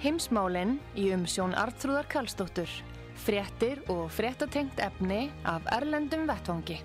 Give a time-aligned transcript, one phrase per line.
[0.00, 2.70] Heimsmálinn í umsjón Artrúðar Karlsdóttur.
[3.20, 6.78] Fréttir og fréttatengt efni af Erlendum Vettvangi.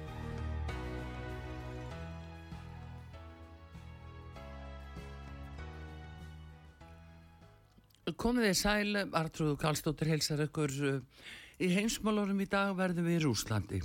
[8.19, 13.79] Komið þið sæl, Artrúður Karlsdóttir helsar ykkur í heimsmálunum í dag verðum við í Rúslandi.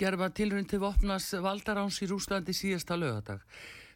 [0.00, 3.44] Gerfa tilrönd til vopnas valdaráns í Rúslandi síðasta lögadag.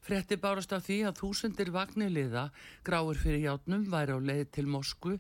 [0.05, 2.51] Fretti bárast af því að þúsundir vagniliða
[2.85, 5.15] gráir fyrir játnum væri á leið til Moskvu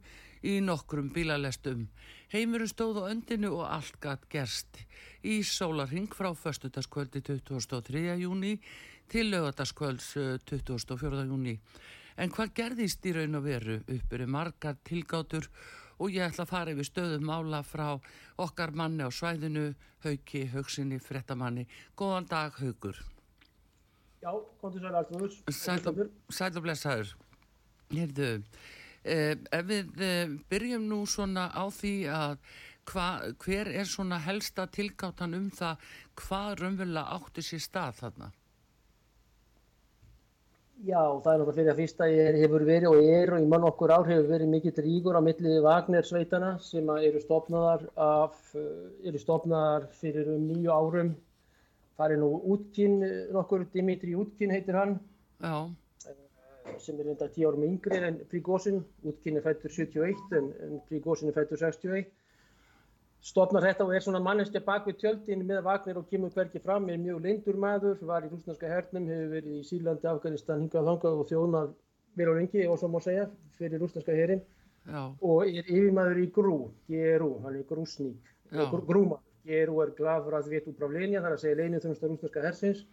[0.44, 1.86] í nokkrum bílalestum.
[2.28, 4.82] Heimurinn stóð á öndinu og allt gatt gerst.
[5.24, 8.02] Í sólarhing frá förstutaskvöldi 23.
[8.20, 8.58] júni
[9.08, 10.10] til lögataskvölds
[10.44, 11.24] 24.
[11.32, 11.56] júni.
[12.20, 15.48] En hvað gerðist í raun og veru uppur margar tilgátur
[15.96, 17.88] og ég ætla að fara yfir stöðum mála frá
[18.36, 19.72] okkar manni á svæðinu,
[20.04, 21.64] Hauki, Hauksinni, Frettamanni.
[21.96, 23.13] Góðan dag, Haukur.
[24.25, 26.08] Já, kontur sæl Artur.
[26.33, 27.11] Sæl og blessaður.
[27.92, 28.28] Hérðu,
[29.05, 32.39] eh, ef við eh, byrjum nú svona á því að
[32.89, 33.08] hva,
[33.44, 35.84] hver er svona helsta tilgáttan um það
[36.16, 38.31] hvað raunverulega átti sér stað þarna?
[40.84, 43.69] Já, það er náttúrulega fyrir að fyrsta ég hefur verið og er og í mann
[43.69, 49.20] okkur ár hefur verið mikill ríkur á millið Vagner-sveitana sem eru stopnaðar, af, eh, eru
[49.20, 51.14] stopnaðar fyrir um nýju árum
[51.98, 52.98] Er nú Útkinn,
[53.33, 54.98] nokkur Dimitri Útkinn heitir hann,
[55.39, 55.70] Já.
[56.83, 58.81] sem er enda 10 árum yngri en Prígósin.
[59.06, 62.09] Útkinn er fættur 71 en, en Prígósin er fættur 61.
[63.25, 66.91] Stopnar þetta og er svona manneskja bak við tjöldin með Vagner og kemur hverki fram,
[66.93, 71.21] er mjög leindur maður, var í rúsnarska hernum, hefur verið í Sílandi, Afganistan, hingað þangað
[71.22, 71.71] og þjónað
[72.19, 74.43] vel á lengi, og svo má segja, fyrir rúsnarska herin.
[75.25, 76.59] Og er yfirmaður í Grú,
[76.91, 78.34] GRU, hann er grúsník,
[78.91, 79.22] grúmaður.
[79.44, 82.84] GRU er glavrazviet upravljenja, þar að segja leinithumsta rúsneska hersins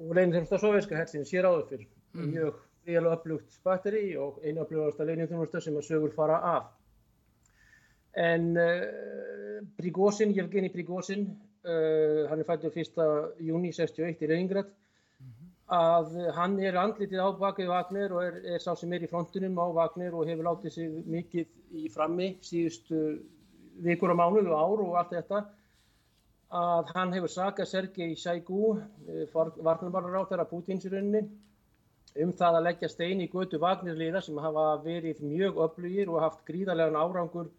[0.00, 1.86] og leinithumsta sovjerska hersins hér áður fyrr.
[2.16, 2.32] Mm.
[2.34, 2.58] Mjög
[2.88, 6.68] vel upplugt batteri og einu upplugasta leinithumsta sem að sögur fara af.
[8.18, 11.28] En uh, Prigozhin, Yevgeni Prigozhin,
[11.64, 13.00] uh, hann er fættur 1.
[13.46, 14.72] júni 61 í Leningrad,
[15.20, 15.50] -hmm.
[15.76, 19.56] að hann er andlitið á bakið Vagner og er, er sá sem er í frontunum
[19.56, 23.20] á Vagner og hefur látið sig mikið í frammi síðustu
[23.80, 25.44] vikur og mánuð og ár og allt þetta
[26.50, 31.22] að hann hefur sakað Sergei Sjægú, eh, varnarbarnaráttara Pútins í rauninni,
[32.18, 36.44] um það að leggja stein í götu vagnirliða sem hafa verið mjög öflugir og haft
[36.48, 37.50] gríðarlegan árangur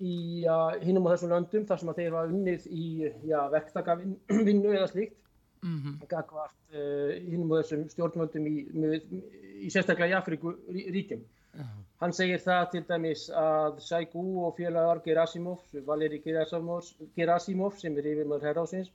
[0.00, 2.86] í uh, hinnum á þessum löndum þar sem þeir var unnið í
[3.28, 5.18] ja, verktakavinnu eða slíkt,
[5.60, 6.06] mm -hmm.
[6.08, 8.56] gagvart uh, hinnum á þessum stjórnvöldum í,
[9.66, 11.26] í sérstaklega í Afríku ríkjum.
[11.98, 18.46] Hann segir það til dæmis að Sækú og félagar Gerasimov, Valeri Gerasimov sem er yfirmöður
[18.46, 18.92] herrásins,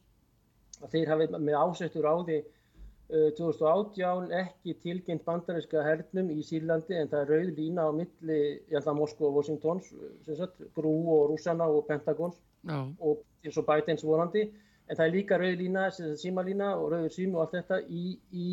[0.80, 6.96] að þeir hafi með ásettur á því uh, 2018 ekki tilkynnt bandarinska hernum í Sýrlandi
[7.02, 8.40] en það er rauð lína á milli,
[8.72, 9.92] ég held að Moskva og Washingtons,
[10.30, 12.40] sagt, Grú og Rússana og Pentagons
[12.70, 12.86] no.
[13.04, 14.48] og eins og Bidens vorandi
[14.90, 15.84] en það er líka rauð lína,
[16.20, 18.04] símalína og rauður sími og allt þetta í,
[18.36, 18.48] í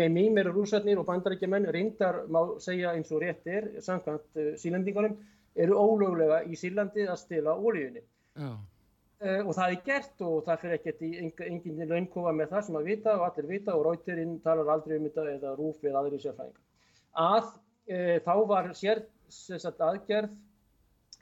[0.00, 5.18] mým eru rúsarnir og bandarækjumenn reyndar má segja eins og rétt er samkvæmt uh, sílandingunum
[5.54, 8.00] eru ólöglega í Sýrlandi að stila ólíunni
[8.40, 8.56] uh,
[9.44, 12.88] og það er gert og það fyrir ekkert í enginn launkofa með það sem að
[12.90, 16.64] vita og allir vita og Rauterinn talar aldrei um þetta eða Rúf eða aðri sérfræðingar.
[17.12, 20.32] Að uh, þá var sér sagt, aðgerð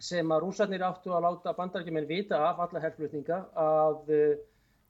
[0.03, 4.11] sem að rúsarnir áttu að láta bandarækjumenn vita af alla herflutninga að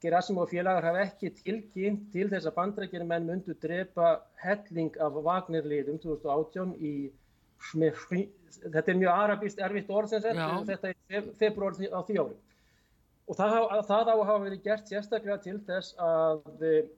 [0.03, 6.01] Gerasimov félagar hafa ekki tilkynnt til þess að bandrækjari menn myndu drepa helling af Wagner-liðum
[6.03, 6.95] 2018 í
[7.69, 8.25] Smefri.
[8.65, 10.41] Þetta er mjög arabist erfitt orð sem sett,
[10.71, 12.35] þetta er februar á því ári.
[13.31, 13.55] Og það,
[13.87, 16.91] það á að hafa verið gert sérstaklega til þess að eh,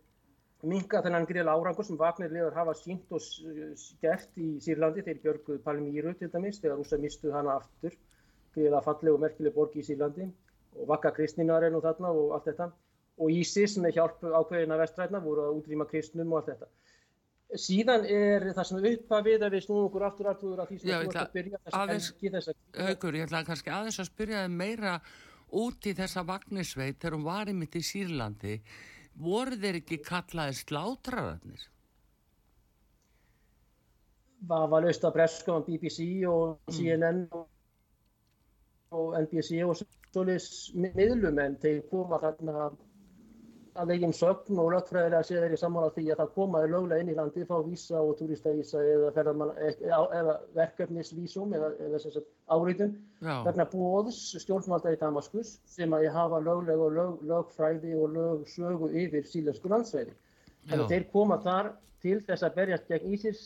[0.64, 3.28] minka þennan gríðal árangur sem Wagner-liður hafa sínt og
[4.00, 7.92] gert í Sýrlandi þegar Björguð Palmíru til dæmis, þegar rúsa mistuð hana aftur,
[8.56, 10.30] gríðala falleg og merkileg borg í Sýrlandi
[10.80, 12.70] og vakka kristninar er nú þarna og allt þetta
[13.18, 16.70] og ISIS með hjálp ákveðina vestræðna voru að útrýma kristnum og allt þetta.
[17.60, 21.10] Síðan er það sem upphafið að við snúum okkur aftur aftur að því sem þú
[21.12, 22.56] ert að byrja þess að engi þess að...
[22.88, 24.94] Haugur, ég ætla kannski aðeins að spyrja þið meira
[25.54, 28.56] út í þessa vagnisveit þegar hún var í mitt í Sýrlandi
[29.22, 31.68] voru þeir ekki kallaði slátrararnir?
[34.48, 37.46] Það var löst að breska um BBC og CNN og,
[38.98, 42.66] og NBC og svolítið miðlum en þeir koma þarna
[43.74, 47.10] að eigin sögn og lögfræðilega séð þeir í sammála því að það komaði löglega inn
[47.10, 49.24] í landi fá vísa og turistægisa eða,
[50.20, 52.22] eða verkefnisvísum eða, eða
[52.54, 52.92] áriðun
[53.48, 58.92] vegna bóðs stjórnvalda í Damaskus sem að ég hafa löglega og lög, lögfræði og lögsögu
[59.02, 60.14] yfir sílensku landsveiði.
[60.70, 61.72] Þannig þeir koma þar
[62.04, 63.42] til þess að berjast gegn ISIS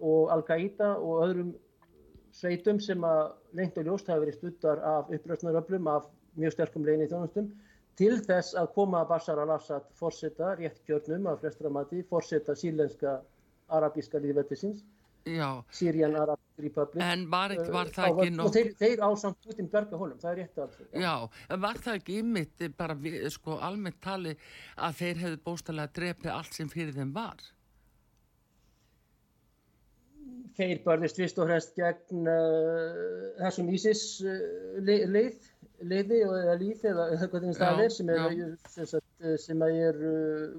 [0.00, 1.52] og Al-Qaida og öðrum
[2.36, 7.08] sveitum sem að lengt og ljóst hafa verið stuttar af uppröstnaröflum af mjög sterkum leginni
[7.12, 7.52] þjónustum
[7.96, 13.20] til þess að koma að Bashar al-Assad fórseta rétt kjörnum af flestra mati, fórseta sílenska
[13.72, 14.84] arabíska líðverðisins,
[15.70, 17.02] Syrian Arabic Republic.
[17.02, 18.46] En var, ekki, var það ekki nokkuð...
[18.46, 20.78] Og þeir, þeir ásamt Putin berga honum, það er rétt að.
[21.02, 21.14] Já,
[21.64, 24.36] var það ekki ymmit bara við, sko almennt tali
[24.76, 27.44] að þeir hefðu bóstalega drefið allt sem fyrir þeim var?
[30.56, 33.02] Þeir börðist vist og hrest gegn uh,
[33.42, 34.38] þessum ISIS uh,
[34.80, 35.42] leið
[35.84, 38.36] liði eða líð eða hvernig það er sem, er,
[38.72, 39.98] sem, sagt, sem er,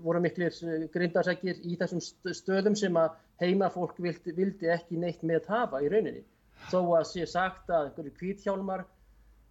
[0.04, 0.58] voru miklir
[0.94, 2.04] grindarsækir í þessum
[2.42, 6.24] stöðum sem að heimafólk vildi, vildi ekki neitt með hafa í rauninni.
[6.72, 8.86] Þó að sé sagt að einhverju kvíthjálmar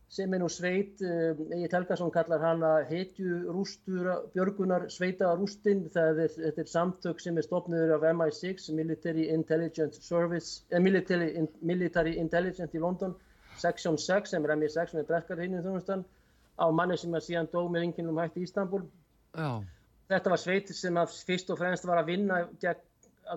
[0.08, 6.70] sem er nú sveit, Egil Helgason kallar hana hetju rústur, björgunar sveita rústinn, þetta er
[6.70, 13.16] samtök sem er stopniður af MI6, Military Intelligence Service, eh, Military, Military Intelligence í London,
[13.60, 16.04] Section 6 sem er MI6 með brekkar hinn í þjónustan
[16.56, 18.82] á manni sem er síðan dó með ynginum hætti í Ístanbul.
[19.36, 19.62] Já.
[20.10, 22.84] Þetta var sveit sem að fyrst og fremst var að vinna gegn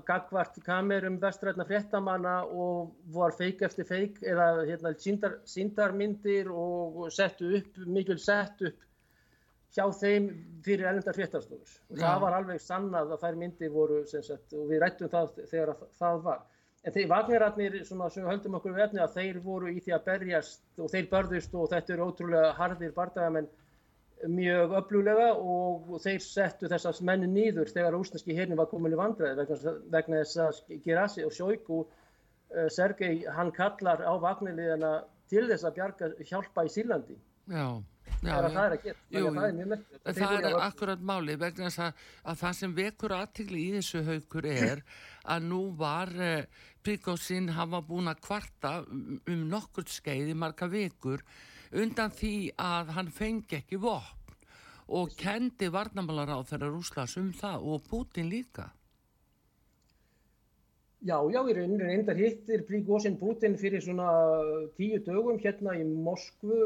[0.06, 7.50] gagvart kamerum vestrætna fréttamanna og var feik eftir feik eða hérna, síndar, síndarmyndir og settu
[7.58, 8.86] upp, mikil sett upp
[9.74, 10.30] hjá þeim
[10.66, 11.74] fyrir ellendar fréttastofur.
[11.90, 15.76] Og það var alveg sannað að þær myndir voru, sagt, og við rættum það þegar
[16.00, 16.46] það var.
[16.90, 20.80] En þeir vagnirarnir sem höldum okkur við efni að þeir voru í því að berjast
[20.82, 23.50] og þeir börðust og þetta eru ótrúlega hardir bardagamenn
[24.34, 29.38] mjög öfluglega og þeir settu þessast menni nýður þegar úsneski hérni var komin í vandræði
[29.38, 34.94] vegna, vegna þess að Gerasi og Sjóiku, uh, Sergei, hann kallar á vagnirliðana
[35.30, 37.20] til þess að bjarga hjálpa í Sýrlandi.
[37.54, 37.68] Já.
[38.20, 41.70] Já, það er að gera, jú, það er mjög mörg Það er akkurat máli vegna
[41.70, 42.02] þess að,
[42.32, 44.82] að það sem vekur aðtikli í þessu haugur er
[45.36, 51.24] að nú var eh, Príkósinn hafa búin að kvarta um, nokkurt skeið í marga vekur
[51.76, 54.36] undan því að hann fengi ekki vopn
[55.00, 58.72] og kendi varnamálar á þeirra rúslas um það og Putin líka
[61.00, 64.10] Já, já, í rauninu reyndar hittir Príkósinn Putin fyrir svona
[64.76, 66.58] tíu dögum hérna í Moskvu,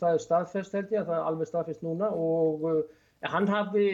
[0.00, 3.88] það er staðfest held ég, það er alveg staðfest núna og ja, hann, hafi,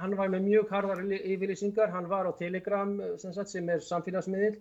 [0.00, 4.56] hann var með mjög harðar yfirlýsingar, hann var á Telegram sem, sagt, sem er samfélagsmiðil,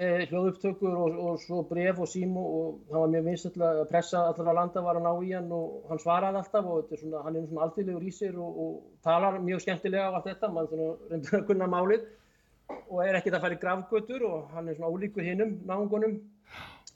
[0.00, 4.22] eh, hljóðupptökur og, og svo bref og símu og hann var mjög vinsall að pressa
[4.30, 7.20] allar að landa var að ná í hann og hann svaraði alltaf og er svona,
[7.28, 10.72] hann er svona alltilegur í sér og, og talar mjög skemmtilega á allt þetta, mann
[10.72, 12.08] reyndur að kunna málið
[12.88, 16.16] og er ekkert að fara í gravgötur og hann er svona ólíkur hinnum náungunum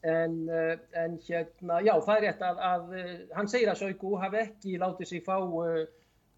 [0.05, 4.17] en, eh, en hérna, já það er rétt að, að eh, hann segir að Sjóiku
[4.21, 5.85] hafi ekki látið sig fá uh,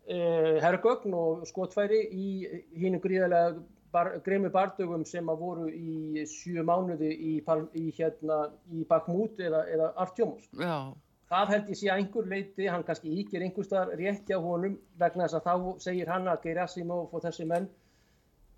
[0.06, 2.28] uh, herrgögn og skotfæri í
[2.76, 3.57] hinnum gríðarlega
[3.97, 8.38] bar, greimu bardögum sem að voru í sjö mánuði í, í, hérna,
[8.71, 10.47] í Bakmút eða, eða Artjómos.
[10.61, 10.93] Já.
[11.26, 14.76] Það held ég sé að einhver leiti, hann kannski íkir einhver starf rétt hjá honum
[15.00, 17.66] vegna þess að þá segir hann að Geirasimov og þessi menn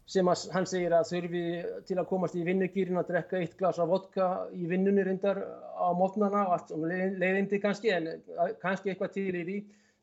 [0.09, 1.43] sem að, hann segir að þurfi
[1.89, 5.43] til að komast í vinnugýrin að drekka eitt glas af vodka í vinnunni reyndar
[5.77, 8.09] á mótnana og allt um leiðindi kannski en
[8.63, 9.59] kannski eitthvað til í því.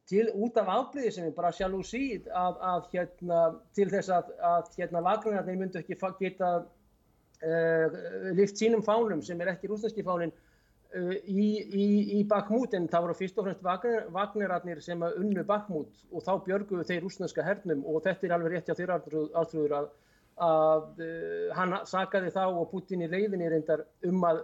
[0.05, 3.39] Til út af afbliði sem er bara sjálf úr síð að, að hérna
[3.73, 7.95] til þess að, að hérna vagnarnir myndu ekki geta uh,
[8.37, 10.35] lift sínum fánum sem er ekki rúsneski fánin
[10.95, 11.45] í,
[11.83, 11.85] í,
[12.19, 16.87] í Bakmút en það voru fyrst og fremst vagnarnir sem unnu Bakmút og þá björguðu
[16.87, 18.99] þeir rúsneska hernum og þetta er alveg rétt á þeirra
[19.41, 19.93] alþrúður að
[20.35, 24.41] að uh, hann sakaði þá og Putin í reyðinni reyndar um að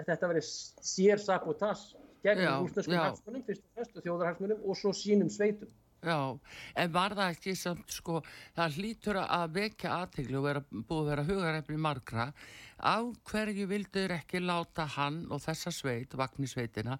[0.00, 1.90] þetta veri sér sabotas
[2.24, 5.68] gegn rúsneskum hagsmunum, fyrst og fremst þjóðarhagsmunum og svo sínum sveitum.
[6.04, 6.36] Já,
[6.76, 8.18] en var það ekki samt sko,
[8.56, 12.26] það hlýtur að vekja aðteglu og vera, búið að vera hugarefni margra,
[12.76, 12.96] á
[13.30, 16.98] hverju vildur ekki láta hann og þessa sveit, vagnisveitina,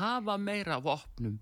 [0.00, 1.36] hafa meira af opnum?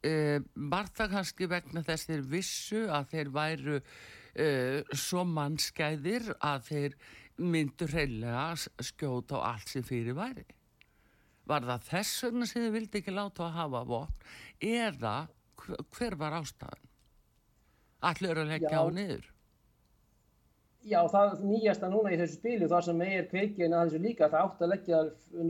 [0.00, 0.38] Uh,
[0.70, 6.96] var það kannski vegna þess þeir vissu að þeir væru uh, svo mannskæðir að þeir
[7.40, 10.46] myndur reyðlega skjóta á allt sem fyrir væri.
[11.50, 14.32] Var það þess vegna sem þið vildi ekki láta að hafa vopn
[14.70, 15.14] eða
[15.66, 16.88] hver var ástæðan?
[18.10, 19.26] Allir að leggja á niður?
[20.88, 24.46] Já, það nýjasta núna í þessu spilu, það sem er kveikinn að þessu líka, það
[24.46, 25.00] átt að leggja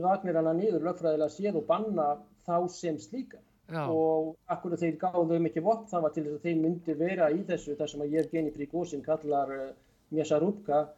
[0.03, 2.07] vagnirana niður lögfræðilega séð og banna
[2.43, 3.39] þá sem slíka.
[3.71, 3.85] Já.
[3.87, 7.29] Og akkur þeir gáðu um ekki vopn, það var til þess að þeir myndi vera
[7.31, 9.69] í þessu, þar sem að ég geni Príkósin kallar uh,
[10.11, 10.89] Mjessarúbka uh,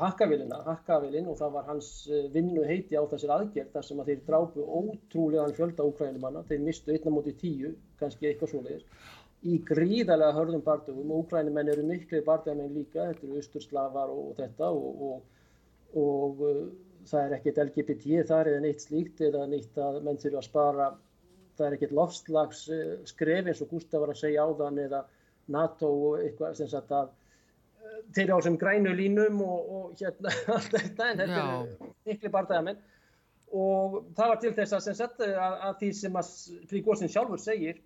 [0.00, 4.10] hakkavilina, hakkavilin og það var hans uh, vinnu heiti á þessir aðgerð þar sem að
[4.10, 8.86] þeir drápu ótrúlegan fjölda úkrænumanna, þeir mistu einna móti tíu, kannski eitthvað svoleiðis.
[9.46, 14.38] Í gríðarlega hörðum bardöfum og úkrænumenn eru miklu bardöfamenn líka, þetta eru austurslavar og, og
[14.40, 15.50] þetta og, og,
[16.04, 16.62] og uh,
[17.10, 20.88] það er ekkert LGBT þar eða neitt slíkt eða neitt að menn þurfa að spara,
[21.58, 25.06] það er ekkert lofslags uh, skref eins og Gustaf var að segja á þann eða
[25.52, 27.22] NATO og eitthvað sem sagt að uh,
[28.16, 32.84] þeir á sem grænu línum og hérna allt þetta en þetta eru miklu bardöfamenn
[33.56, 36.32] og það var til þess að, sagt, að, að því sem að
[36.70, 37.78] Frígóðsson sjálfur segir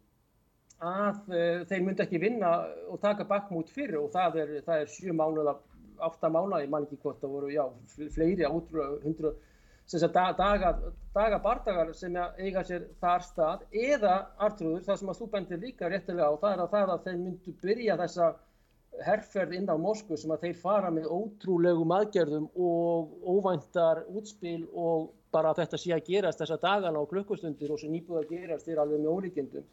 [0.80, 2.54] að uh, þeir myndi ekki vinna
[2.88, 5.58] og taka bakmút fyrir og það er, það er sjö mánuða,
[6.00, 7.64] átta mánuða, ég man ekki hvort það voru, já,
[8.14, 9.34] fleiri átrúlega, hundru,
[9.84, 10.70] sem þess að daga,
[11.14, 13.66] daga bardagar sem eiga sér þar stað.
[13.74, 17.04] Eða artrúður, það sem að þú bendir líka réttilega á, það er að það að
[17.08, 18.30] þeir myndu byrja þessa
[19.06, 25.10] herrferð inn á Moskvu sem að þeir fara með ótrúlegum aðgerðum og óvæntar útspil og
[25.32, 28.80] bara þetta sé að gerast þessa dagana og klukkustundir og sem nýbúið að gerast er
[28.82, 29.68] alveg með ólíkjendum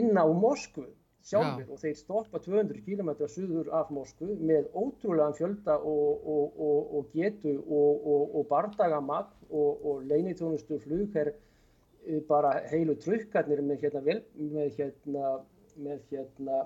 [0.00, 0.86] inn á Moskvu
[1.26, 1.72] sjálfur Já.
[1.72, 7.14] og þeir stoppa 200 km suður af Moskvu með ótrúlegan fjölda og, og, og, og
[7.16, 15.32] getu og bardagamagn og leinitjónustu flugherr eh, bara heilu trukkarnir með hérna, vel, með hérna,
[15.76, 16.62] með hérna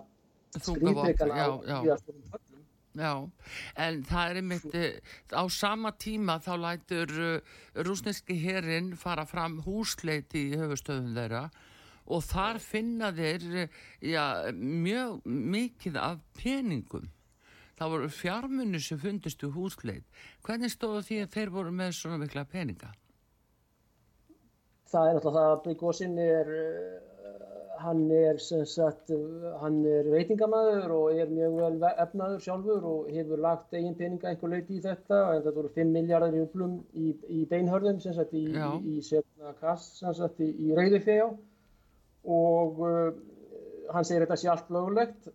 [0.60, 2.64] skrýðbreykana á tíðastórum höllum.
[2.94, 3.12] Já,
[3.82, 4.98] en það er einmitt, eh,
[5.34, 11.48] á sama tíma þá lætur uh, rúsneski herrin fara fram húsleiti í höfustöðun þeirra
[12.06, 13.68] og þar finna þeir
[13.98, 17.08] já, mjög mikið af peningum.
[17.74, 20.04] Það voru fjármunni sem fundist úr húsleid.
[20.46, 22.92] Hvernig stóðu því að þeir voru með svona mikla peninga?
[24.92, 26.52] Það er alltaf það að Bryggósinn er,
[27.84, 29.10] hann er sem sagt,
[29.60, 34.52] hann er veitingamæður og er mjög vel efnaður sjálfur og hefur lagt eigin peninga einhver
[34.54, 38.34] leiti í þetta en þetta voru 5 miljardar í umblum í, í beinhörðum sem sagt
[38.38, 41.28] í, í, í sérna kass sem sagt í reyðufjá
[42.24, 43.14] og uh,
[43.92, 45.30] hann segir þetta sé allt lögulegt.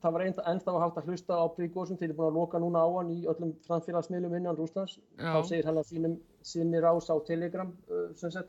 [0.00, 2.88] Það var ennþá að halda hlusta á Príkósum til að búin að loka núna á
[2.88, 4.96] hann í öllum samfélagsmiðlum innan Rúslands.
[5.20, 8.48] Þá segir hann að sínum, sinni rás á Telegram uh, sem sett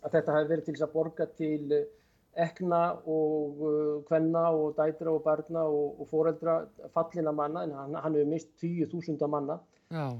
[0.00, 1.88] að þetta hefði verið til þess að borga til uh,
[2.36, 3.62] ekna og
[4.08, 6.60] hvenna uh, og dætra og barna og, og foreldra
[6.94, 9.58] fallina manna en hann, hann hefur mist 10.000 manna.
[9.90, 10.10] Já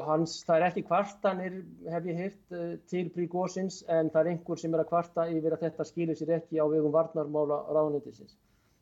[0.00, 1.56] og hans, það er ekki kvartanir,
[1.92, 5.56] hef ég hýrt, eh, til Príkósins en það er einhver sem er að kvarta yfir
[5.56, 8.36] að þetta skilir sér ekki á vegum varnarmála ráðnættisins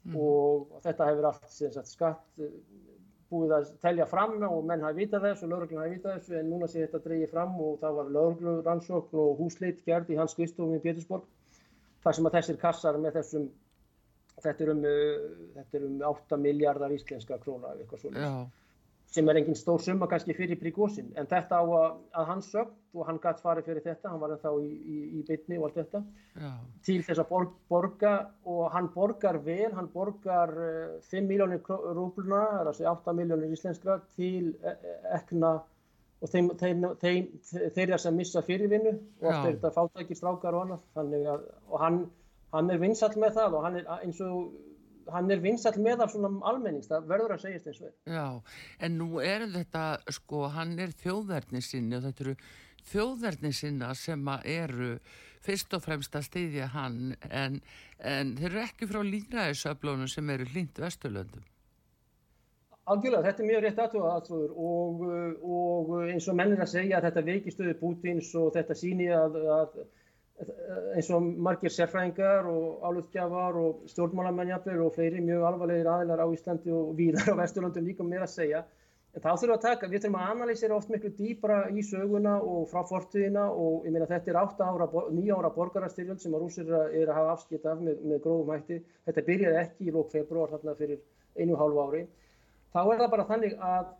[0.05, 0.19] mm.
[0.19, 2.53] og þetta hefur allt sagt, skatt eh,
[3.33, 6.53] búið að telja fram og menn hafi vitað þessu og lauruglun hafi vitað þessu en
[6.53, 10.79] núna sé þetta dreyið fram og það var laurugluransókn og húsleitt gerð í hans skvistofum
[10.79, 11.27] í Pétursborg
[12.09, 13.51] þar sem að þessir kassar með þessum
[14.39, 14.87] þetta er um,
[15.59, 18.49] þetta er um 8 miljardar íslenska króna eitthvað svolítið
[19.09, 22.75] sem er engin stór summa kannski fyrir Príkósin en þetta á að, að hans sögt
[22.93, 25.79] og hann gætt farið fyrir þetta, hann var ennþá í, í, í bytni og allt
[25.79, 26.03] þetta
[26.43, 26.51] Já.
[26.85, 28.13] til þess að borg, borga
[28.53, 33.17] og hann borgar vel, hann borgar uh, 5 miljónir rúbluna, það er að segja 8
[33.17, 35.55] miljónir íslenskra til e, e, ekna
[36.19, 37.27] og þeim, þeim, þeim,
[37.77, 41.83] þeirra sem missa fyrirvinnu og oft er þetta fátækir strákar og annað þannig að og
[41.83, 42.01] hann,
[42.55, 44.49] hann er vinsall með það og hann er eins og
[45.13, 47.95] hann er vinsall með af svona almennings, það verður að segjast eins og er.
[48.13, 48.27] Já,
[48.85, 49.85] en nú er þetta,
[50.19, 52.35] sko, hann er þjóðverðnisinni og þetta eru
[52.89, 54.91] þjóðverðnisinna sem eru
[55.45, 57.61] fyrst og fremst að steyðja hann en,
[58.05, 61.47] en þeir eru ekki frá líðræðisöflónum sem eru hlýnt Vesturlöndum.
[62.89, 65.03] Algjörlega, þetta er mjög rétt aðtrúður og,
[65.45, 69.79] og eins og mennir að segja að þetta veikistöðu Pútins og þetta síni að, að
[70.95, 76.75] eins og margir sérfræðingar og álutgjafar og stjórnmálamennjaflir og fleiri mjög alvarlegir aðilar á Íslandi
[76.75, 78.63] og víðar á Vesturlandum líka mér að segja.
[79.17, 82.37] En þá þurfum við að taka, við þurfum að analýsera oft miklu dýbra í söguna
[82.45, 86.45] og frá fortíðina og ég meina þetta er 8 ára, 9 ára borgarastyrjöld sem að
[86.45, 88.79] rúsir er að hafa afskipt af með, með grófum hætti.
[89.09, 91.01] Þetta byrjaði ekki í lók februar þarna fyrir
[91.41, 92.05] einu hálfu ári.
[92.75, 93.93] Þá er það bara þannig að,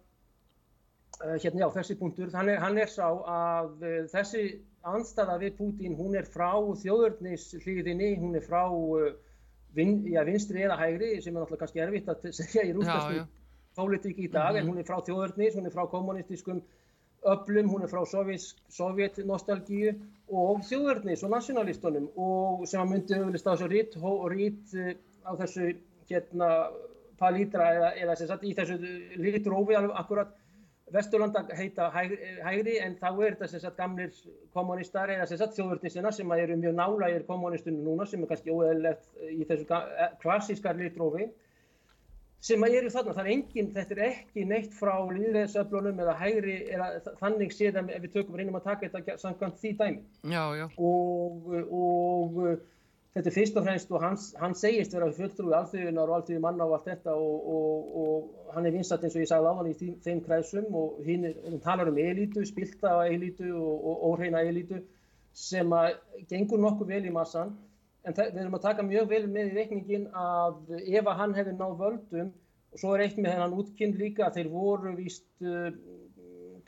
[1.23, 4.45] uh, hérna já, þessi punktur, þannig hann er sá að uh, þessi
[4.89, 9.11] anstaða við Pútín, hún er frá þjóðurnisliðinni, hún er frá uh,
[9.77, 13.27] vin, já, vinstri eða hægri sem er náttúrulega kannski erfitt að segja í rústastum
[13.79, 14.61] pólitík í dag, mm -hmm.
[14.61, 16.63] en hún er frá þjóðurnis, hún er frá kommunistiskum
[17.23, 18.03] öflum, hún er frá
[18.79, 19.95] sovjetnostalgíu
[20.29, 23.97] og þjóðverðnis og nationalistunum og sem að myndi auðvitað þessu rít,
[24.35, 24.75] rít
[25.25, 25.67] á þessu
[26.11, 26.51] hérna
[27.19, 28.79] palítra eða, eða sem sagt í þessu
[29.23, 30.37] rítrófi alveg akkurat
[30.93, 34.15] Vesturlanda heita hægri en þá er þetta sem sagt gamlir
[34.57, 39.21] kommunistar eða sem sagt þjóðverðnisina sem eru mjög nálægir kommunistunum núna sem er kannski óeðlegt
[39.29, 39.83] í þessu
[40.23, 41.29] klassískar rítrófi
[42.41, 47.15] sem eru þarna, það er engin, þetta er ekki neitt frá líðræðisöflunum eða hægri, eða
[47.19, 50.05] þannig séð ef við tökum reynum að taka þetta samkvæmt því dæmi.
[50.31, 50.67] Já, já.
[50.79, 52.39] Og, og
[53.19, 56.67] þetta er fyrst og fremst og hans, hann segist vera fulltrúi alþjóðunar og alþjóði manna
[56.69, 59.71] og allt þetta og, og, og hann er vinsat eins og ég sagði á hann
[59.71, 61.27] í því, þeim kræsum og hinn
[61.65, 64.79] talar um elítu, spilta elítu og óhreina elítu
[65.35, 65.97] sem að
[66.31, 67.57] gengur nokkuð vel í massan
[68.07, 71.57] en við erum að taka mjög vel með í reikningin að ef að hann hefði
[71.59, 72.31] náð völdum
[72.71, 75.27] og svo er eitt með hennan útkynn líka þeir voru víst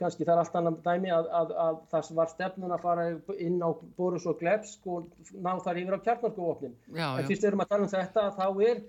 [0.01, 3.05] kannski það er allt annan dæmi að, að, að það var stefnun að fara
[3.37, 7.75] inn á Boris og Glebsk og ná þar yfir á kjarnarkuvopnin en fyrst erum að
[7.75, 8.83] tala um þetta þá er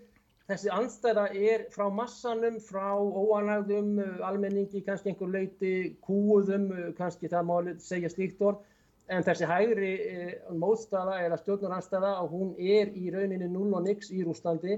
[0.51, 3.94] þessi anstæða er frá massanum, frá óanægðum
[4.27, 5.74] almenningi, kannski einhver leiti
[6.06, 8.68] kúuðum, kannski það má segja slíkt orð.
[9.12, 14.12] En þessi hægri eh, mótstaða eða stjórnarhanstæða og hún er í rauninni 0 og nix
[14.13, 14.77] í Rúslandi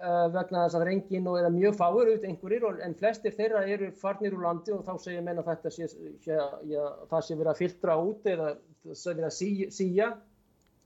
[0.00, 4.34] vegna þess að reyngin og eða mjög fáur auðvitað einhverjir en flestir þeirra eru farnir
[4.34, 5.88] úr landi og þá segja menna þetta sé,
[6.24, 8.48] sé, já, það sé verið að filtra út eða
[8.82, 9.36] það sé verið að
[9.76, 10.08] síja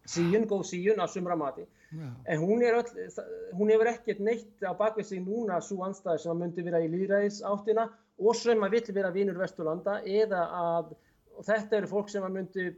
[0.06, 2.12] síjun, góð síjun af sumra mati yeah.
[2.30, 3.08] en hún, er öll,
[3.56, 6.90] hún hefur ekkert neitt á bakvið sig núna svo anstæði sem að myndi vera í
[6.92, 10.92] líðræðis áttina og sem að vill vera vínur Vesturlanda eða að
[11.46, 12.68] þetta eru fólk sem að myndi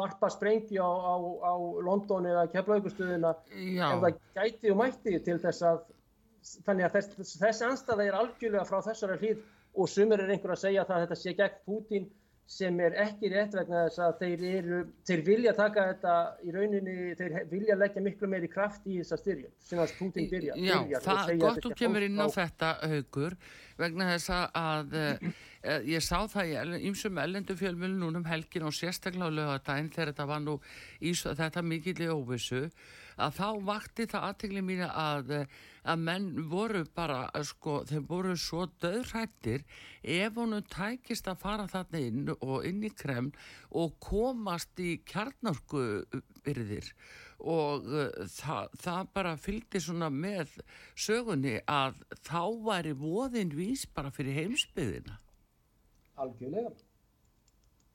[0.00, 1.14] varpa sprengju á, á,
[1.46, 1.54] á
[1.86, 5.82] London eða Keflaugustöðuna ef það gæti og mætti til þess að
[6.66, 9.44] þannig að þess, þessi anstæða er algjörlega frá þessari hlýð
[9.76, 12.08] og sumir er einhver að segja að þetta sé gegn Putin
[12.50, 16.94] sem er ekki rétt vegna þess að þeir, eru, þeir vilja taka þetta í rauninni,
[17.18, 20.56] þeir vilja leggja miklu meiri kraft í þessa styrjum sem að Putin byrja.
[20.58, 23.36] Já, byrja, það er gott þú kemur inn á þetta haugur
[23.78, 24.98] vegna þess að
[25.60, 30.26] ég sá það í ymsum ellendu fjölmjölu núnum helgin og sérstaklega á lögadaginn þegar þetta
[30.30, 30.56] var nú
[31.04, 32.62] í þetta mikill í óvissu
[33.20, 35.32] að þá vakti það aðtegli mín að,
[35.84, 39.66] að menn voru bara, sko, þeim voru svo döðrættir
[40.00, 43.34] ef honum tækist að fara þarna inn og inn í kreml
[43.76, 46.06] og komast í kjarnarku
[46.46, 46.94] byrðir
[47.40, 47.84] og
[48.28, 50.56] það, það bara fylgdi svona með
[50.96, 55.20] sögunni að þá væri voðin vís bara fyrir heimsbyðina.
[56.24, 56.72] Algjörlega.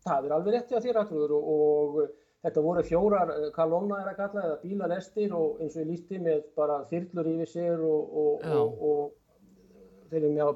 [0.05, 2.13] Það er alveg rétti að þér aðtrúður og, og
[2.45, 6.19] Þetta voru fjórar eh, kalóna er að kalla eða bílalestir og eins og ég lísti
[6.21, 10.53] með bara þyrlur yfir sér og, og, og, og þeir eru með á,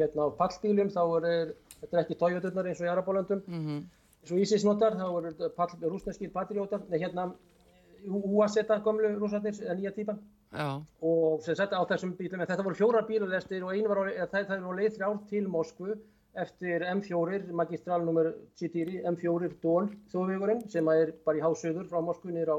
[0.00, 1.52] hérna, á pallbílum þá er
[1.84, 3.84] þetta ekki tójöturnar eins og í Arabólöndum mm -hmm.
[4.24, 7.30] eins og Ísis notar þá eru pall, rúsneskir patriótar hérna
[8.04, 10.18] UAZ gömlu rúsarnir nýja típa
[10.52, 10.82] Já.
[11.00, 14.26] og sem setta á þessum bílum en þetta voru fjórar bílalestir og einu var á,
[14.26, 15.94] það, það var leið þrjár til Moskvu
[16.34, 18.32] eftir M4, magistrál nr.
[18.58, 22.58] 4, M4 Dól þjóðvegurinn sem er bara í hásöður frá Moskvu nýra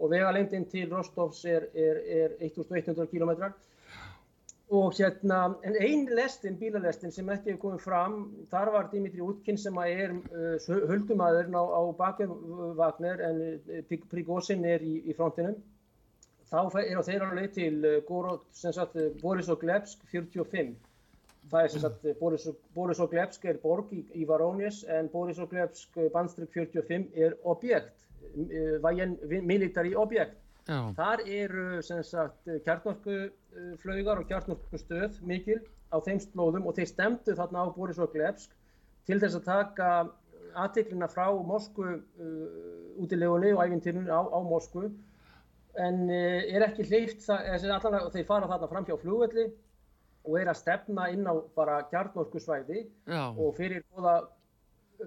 [0.00, 3.52] og vegalengdinn til Rostovs er, er, er 1100 km
[4.70, 8.12] og hérna, en einn lestin, bílalestin sem ekki hefur komið fram,
[8.52, 12.30] þar var Dimitri Utkinn sem er uh, höldumæðurinn á, á bakveg
[12.78, 15.58] Vagner en uh, Prigozhin er í, í frontinum
[16.50, 20.70] þá er á þeirra leið til uh, Gorod, sem sagt, Boris og Glebsk 45
[21.50, 25.40] Það er sem sagt Boris, Boris og Glebsk er borg í, í Varónis en Boris
[25.42, 28.06] og Glebsk bandstrykk 45 er objekt,
[28.84, 29.16] væginn
[29.48, 30.38] military objekt.
[30.68, 30.78] Já.
[30.94, 35.58] Þar eru sem sagt kjartnorkuflaugar og kjartnorkustöð mikil
[35.90, 38.54] á þeim slóðum og þeir stemdu þarna á Boris og Glebsk
[39.08, 39.88] til þess að taka
[40.58, 44.90] aðtiklina frá Moskvu uh, út í legunni og æfintýrun á, á Moskvu
[45.78, 49.48] en uh, er ekki hleyft, þeir fara þarna fram hjá flugvelli
[50.26, 52.84] og er að stefna inn á bara kjarnorkusvæði
[53.16, 54.14] og fyrir góða,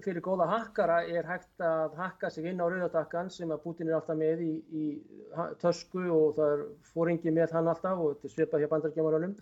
[0.02, 3.98] fyrir góða hakkara er hægt að hakka sig inn á rauðardakkan sem að Putin er
[4.00, 4.84] alltaf með í, í
[5.62, 9.36] tösku og það er fóringi með hann alltaf og þetta er svipað hjá bandargemarunum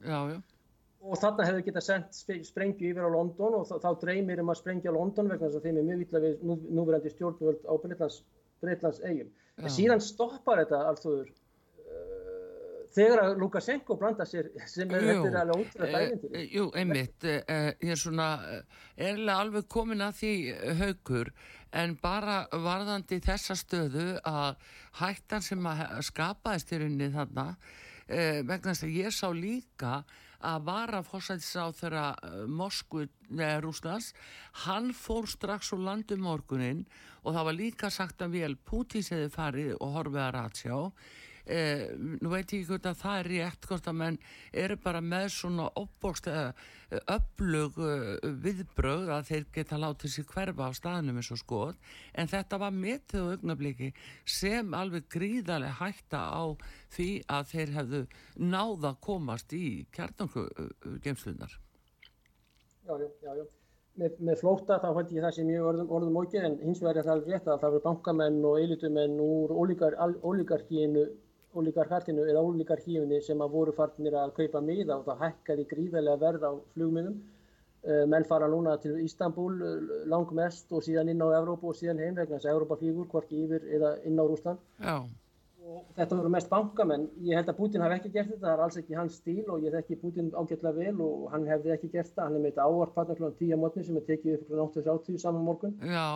[1.02, 4.92] og þarna hefur getað sendt sprengju yfir á London og þá, dreymir um að sprengja
[4.94, 7.74] London vegna þess að þeim er mjög vittlega við nú, núverandi stjórnvöld á
[8.62, 9.32] Breitlands eigum.
[9.58, 11.32] En síðan stoppar þetta alltaf
[12.94, 17.36] þegar að Lukashenko blanda sér sem er eftir alveg ótrúlega dægindi e, Jú, einmitt e,
[17.82, 18.28] ég er svona
[18.96, 20.32] erlega alveg komin að því
[20.80, 21.32] haugur
[21.82, 24.60] en bara varðandi þessa stöðu að
[25.00, 27.46] hættan sem að skapaðist í rauninni þarna
[28.06, 30.02] e, vegna þess að ég sá líka
[30.42, 34.12] að vara fórsættisáð þeirra uh, Moskvu neða Rúslands,
[34.66, 36.84] hann fór strax úr landum morgunin
[37.22, 40.78] og það var líka sagt að vel Pútins hefði farið og horfið að ratsjá
[41.42, 44.18] Eh, nú veit ég ekki hvort að það er rétt hvort að menn
[44.64, 46.52] eru bara með svona opbókst eða
[47.10, 48.12] öflug uh,
[48.44, 52.76] viðbröð að þeir geta látið sér hverfa á staðnum eins og skoð en þetta var
[52.76, 53.88] metið og augnabliki
[54.38, 56.44] sem alveg gríðarlega hætta á
[56.94, 58.02] því að þeir hefðu
[58.38, 59.64] náða komast í
[59.96, 61.58] kjartankugemslunar
[62.82, 63.44] Já, já, já, já.
[63.98, 67.02] Með, með flóta þá hætti ég það sem ég orðum, orðum ógið en hins vegar
[67.02, 71.04] er það alveg rétt að það eru bankamenn og eilitumenn úr ólíkarkíinu
[71.56, 76.46] ólíkarkartinu eða ólíkarkíunni sem að voru farnir að kaupa miða og það hækkaði gríðarlega verð
[76.48, 77.16] á flugmiðum.
[77.82, 79.72] Uh, menn fara núna til Ístanbúl uh,
[80.06, 83.40] langmest og síðan inn á Evrópu og síðan heim vegna þess að Evrópa flýgur hvorki
[83.42, 84.62] yfir eða inn á Rúsland.
[84.78, 85.00] Já.
[85.72, 87.08] Og þetta voru mest bankamenn.
[87.26, 89.66] Ég held að Putin hafi ekki gert þetta, það er alls ekki hans stíl og
[89.66, 92.24] ég þekki Putin ágætlega vel og hann hefði ekki gert það.
[92.28, 93.32] Hann er með þetta ávart patna kl.
[93.40, 94.62] 10 mótni sem er tekið upp kl.
[94.68, 95.74] 8.30 saman morgun.
[95.82, 96.06] Já.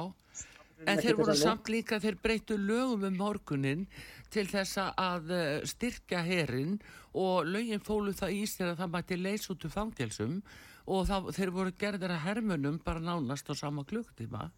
[0.85, 3.87] En þeir voru samt líka, þeir breyttu lögum um morgunin
[4.33, 6.77] til þess að eh, styrkja herin
[7.17, 10.39] og lögin fólu það í sér að það mætti leys út úr fangelsum
[10.87, 14.51] og það, þeir voru gerðir að hermunum bara nánast á sama klukktíma.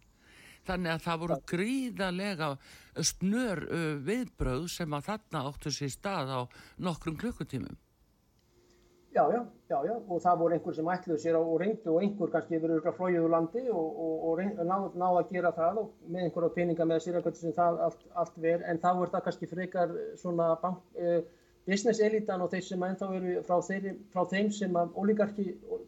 [0.67, 2.49] Þannig að það voru gríðarlega
[3.09, 6.41] snör uh, viðbröð sem að þarna áttu sér stað á
[6.83, 7.77] nokkrum klukkutímum.
[9.09, 12.29] Já, já, já, já, og það voru einhver sem ætluði sér og reyndu og einhver
[12.29, 15.79] kannski verið ykkur að flóið úr landi og, og, og náðu ná að gera það
[15.81, 19.11] og með einhverja peninga með sér eitthvað sem það allt, allt verð, en þá er
[19.15, 21.23] það kannski frekar svona bank, eh,
[21.65, 25.45] business elitan og þeir sem ennþá eru frá, þeir, frá þeim sem að ólíkarki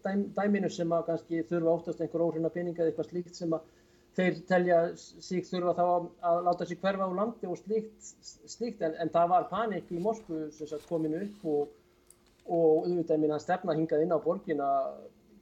[0.08, 3.70] dæm, dæminu sem að kannski þurfa óttast einhver óhrina peninga eða eitthvað slíkt sem að
[4.18, 8.10] þeir telja sig þurfa þá að, að láta sig hverfa úr landi og slíkt,
[8.50, 8.82] slíkt.
[8.82, 11.78] En, en það var panik í Moskvu sem sagt kominu upp og
[12.46, 14.70] og auðvitað að stefna hingað inn á borgina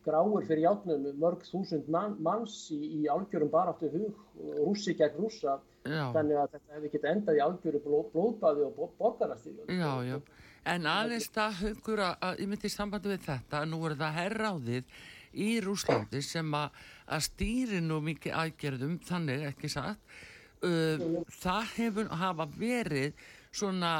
[0.05, 4.21] gráur fyrir játnum mörg þúsund mann, manns í, í algjörum baráttu hug,
[4.63, 5.59] rússi gegn rússa.
[5.89, 10.17] Þannig að þetta hefði getið endað í algjöru bló, blóðbæði og borgarastíð Já, já,
[10.73, 14.99] en aðeins það hugur að ég myndi í sambandi við þetta nú er það herráðið
[15.39, 20.19] í Rúslandi sem að, að stýri nú mikið aðgerðum, þannig ekki satt.
[20.59, 23.91] Uh, það hefur hafa verið svona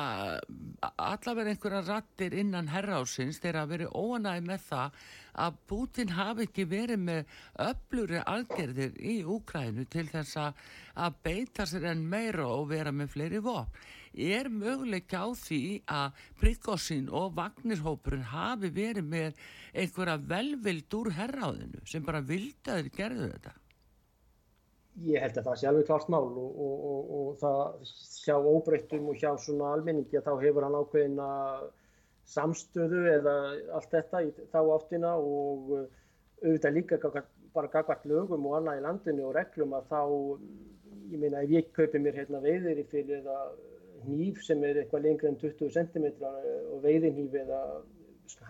[1.02, 5.00] allavega einhverja rattir innan herrásins þegar að verið óanæg með það
[5.46, 11.90] að Putin hafi ekki verið með öfluri algerðir í Úkrænu til þess að beita sér
[11.94, 13.80] enn meira og vera með fleiri vopn.
[14.14, 19.42] Er möguleika á því að Prigossin og Vagnirhópurinn hafi verið með
[19.74, 23.54] einhverja velvild úr herráðinu sem bara vildaður gerðu þetta?
[25.08, 27.92] Ég held að það sé alveg klart mál og, og, og, og það
[28.26, 31.28] hjá óbreyttum og hjá svona almenningi að þá hefur hann ákveðina
[32.30, 33.36] samstöðu eða
[33.78, 35.86] allt þetta í þá áttina og uh,
[36.44, 37.00] auðvitað líka
[37.54, 40.02] bara gagvart lögum og annað í landinu og reglum að þá,
[41.10, 43.40] ég meina ef ég kaupi mér hérna veiðir í fyrir eða
[44.06, 47.64] hníf sem er eitthvað lengri en 20 cm og veiðinhníf eða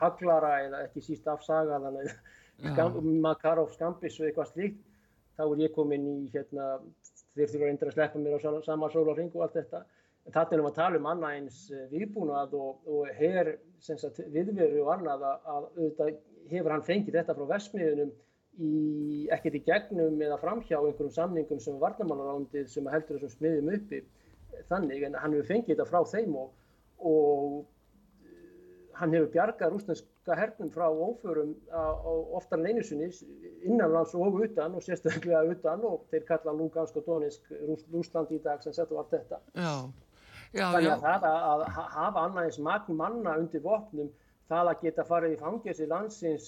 [0.01, 2.89] haglara eða ekki síst afsagaðan eða
[3.23, 4.81] Makarov skambis og eitthvað slíkt
[5.39, 6.67] þá er ég komin í hérna,
[7.37, 9.83] þeir þurfa reyndir að sleppa mér á sama sólarring og allt þetta.
[10.27, 14.19] En þarna erum við að tala um annað eins eh, viðbúnað og, og her sagt,
[14.33, 16.17] viðveru og annað að, að auðvitað
[16.51, 18.11] hefur hann fengið þetta frá vesmiðunum
[18.59, 18.71] í,
[19.33, 24.03] ekkert í gegnum eða framhjá einhverjum samningum sem varnamálarándið sem heldur þessum smiðum uppi
[24.71, 26.49] þannig en hann hefur fengið þetta frá þeim og,
[26.99, 27.59] og
[28.99, 29.77] hann hefur bjargað
[30.29, 31.55] rúsneska hernum frá óförum
[32.33, 33.09] oftar en einu sinni
[33.63, 37.41] innanlands og utan og sérstaklega utan og þeir kalla Lugansk og Donetsk
[37.93, 39.39] Rúsland í dag sem settu allt þetta.
[39.55, 39.89] Já.
[40.53, 41.63] Já, Þannig að það að
[41.93, 44.09] hafa annað eins magn manna undir vopnum,
[44.49, 46.47] það að geta farið í fangjast í landsins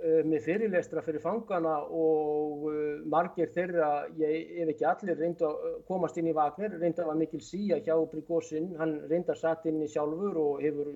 [0.00, 2.76] með fyrirlestra fyrir fangana og uh,
[3.12, 7.18] margir þeirra, ég ef ekki allir reynda að komast inn í Vagner, reynda að var
[7.20, 10.88] mikil síja hjá Brigosinn, hann reynda að satt inn í sjálfur og hefur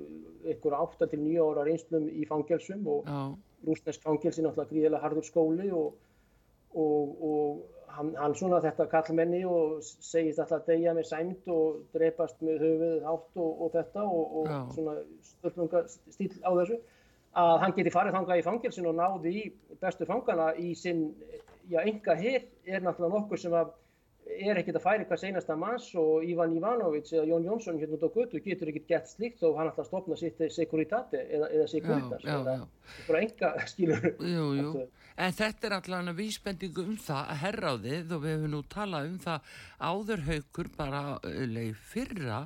[0.54, 3.20] ykkur 8-9 ára reynslum í fangelsum og Já.
[3.68, 6.00] rúsnesk fangelsi náttúrulega gríðilega hardur skóli og,
[6.72, 11.84] og, og hann, hann svona þetta kallmenni og segist alltaf að deyja með sæmt og
[11.92, 16.80] drepast með höfuð hátt og, og þetta og svona störlunga stíl á þessu
[17.40, 19.44] að hann geti farið þangað í fangelsin og náði í
[19.80, 21.08] bestu fangana í sinn,
[21.70, 23.72] já, enga hér er náttúrulega nokkur sem að
[24.24, 28.06] er ekkert að færi hvað seinasta manns og Ivan Ivanovic eða Jón Jónsson hérna út
[28.08, 32.24] á götu getur ekkert gett slikt þó hann alltaf stopna sitt Securitate eða, eða Securitas
[32.24, 34.86] eða enga skilur jú, jú.
[35.14, 39.20] En þetta er alltaf vísbendingu um það að herráðið og við hefum nú talað um
[39.26, 39.52] það
[39.90, 42.40] áður haugur bara leið fyrra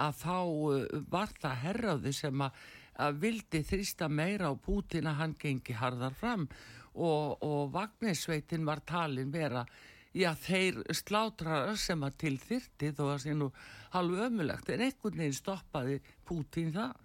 [0.00, 2.68] að þá uh, var það herráðið sem að
[3.00, 6.46] að vildi þrýsta meira á Pútin að hann gengi harðar fram
[6.94, 9.64] og, og Vagnesveitin var talin vera
[10.16, 13.50] já þeir slátrar sem að til þyrti þó að sé nú
[13.94, 16.96] halvu ömulegt en einhvern veginn stoppaði Pútin það.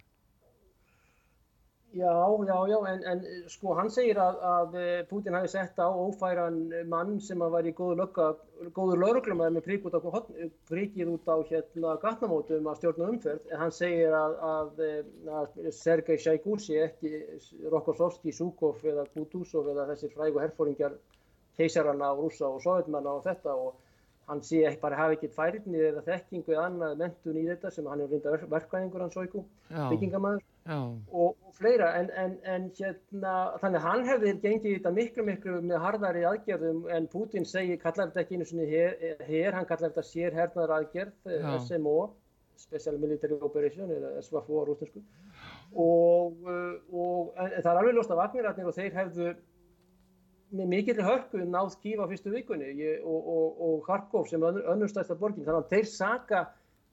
[1.96, 2.12] Já,
[2.46, 6.58] já, já, en, en sko hann segir að, að eh, Putin hafi sett á ófæran
[6.90, 8.10] mann sem að var í góður
[8.76, 10.00] góður lauruglumæði með prík út á,
[10.68, 15.70] príkið út á hérna gatnamótum að stjórna umferð, en hann segir að, að, eh, að
[15.78, 17.12] Sergei Shaigusi, ekki
[17.72, 20.98] Rokkosovski, Zhukov eða Kutuzov eða þessir frægu herfóringjar
[21.56, 23.54] keisarana á rúsa og sovjetmanna og þetta.
[23.56, 27.72] Og hann sé ekki bara hafi ekkert færinni eða þekkingu eða annað mentun í þetta
[27.72, 33.34] sem hann er reynda verkvæðingur hans Soiku, byggingamæður og, og fleira en, en, en hérna
[33.62, 38.24] þannig hann hefði gengið þetta miklu miklu með harðari aðgerðum en Putin segir, kallar þetta
[38.24, 38.96] ekki einu svona hér,
[39.28, 41.58] hér hann kallar þetta sér hernaðar aðgerð, eh, Já.
[41.68, 41.98] SMO
[42.56, 45.02] Special Military Operation eða SWAFO á rústinsku
[45.74, 49.30] og, eh, og en, það er alveg ljóst af Vagnirarnir og þeir hefðu
[50.56, 55.16] með mikill hörku náð kýfa fyrstu vikunni ég, og, og, og Kharkov sem önnur stærsta
[55.18, 56.46] borgin þannig að þeir saka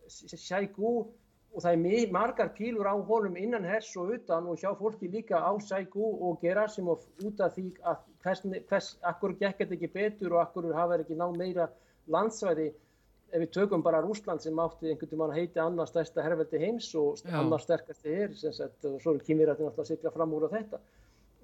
[0.10, 1.06] Sjægú
[1.54, 5.38] og það er margar pílur á honum innan hers og utan og hjá fólki líka
[5.38, 10.34] á Sjægú og Gerasimov út af því að hvers, hvers akkur gekk þetta ekki betur
[10.34, 11.70] og akkur hafa ekki ná meira
[12.10, 12.72] landsvæði?
[13.34, 16.90] Ef við tökum bara Rúsland sem átti einhvern veginn að heiti annars stærsta herrveldi heims
[16.98, 20.82] og annars sterkasti er og svo er kýmirættin alltaf að sykla fram úr á þetta.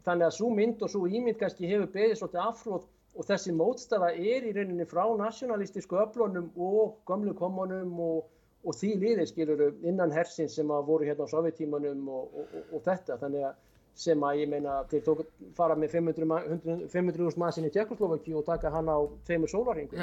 [0.05, 4.11] Þannig að svo mynd og svo ímynd kannski hefur beðið svolítið afhrótt og þessi mótstafa
[4.13, 8.29] er í rauninni frá nationalistísku öflunum og gamlu komunum og,
[8.65, 12.85] og því liðir skiluru innan hersins sem að voru hérna á sovjetímanum og, og, og
[12.85, 13.19] þetta.
[13.21, 13.57] Þannig að
[13.99, 15.23] sem að ég meina þeir tók
[15.57, 19.99] fara með 500.000 500 mannsinn í Tjekkoslovaki og taka hann á tveimur sólaringum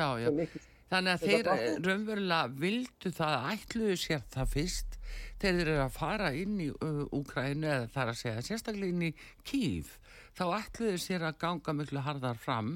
[0.90, 1.48] þannig að þeir
[1.86, 4.98] raunverulega vildu það ætluðu sér það fyrst
[5.40, 6.68] þeir eru að fara inn í
[7.16, 9.12] Úkrænu eða þar að segja sérstaklega inn í
[9.46, 9.96] Kív.
[10.36, 12.74] Þá ætluðu sér að ganga miklu harðar fram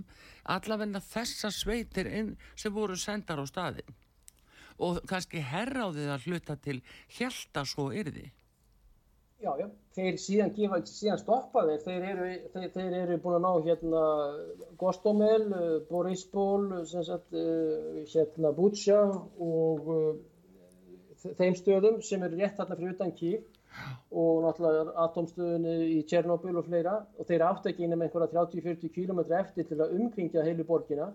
[0.49, 2.09] allavegna þessa sveitir
[2.57, 3.99] sem voru sendar á staðin
[4.81, 6.81] og kannski herráðið að hluta til
[7.17, 8.31] hjælta svo yrði?
[9.41, 10.51] Já, já, þeir síðan,
[10.85, 14.03] síðan stoppa þeir, eru, þeir, þeir eru búin að ná hérna
[14.81, 15.47] Gostomel,
[15.89, 17.33] Borisból, sagt,
[18.13, 18.99] hérna Bútsja
[19.41, 19.89] og
[21.39, 23.49] þeim stöðum sem eru rétt þarna fyrir utan Kív.
[24.11, 26.97] Og náttúrulega atomstöðunni í Tjernobyl og fleira.
[27.17, 31.13] Og þeir átt ekki inn um einhverja 30-40 km eftir til að umkringja heilu borgina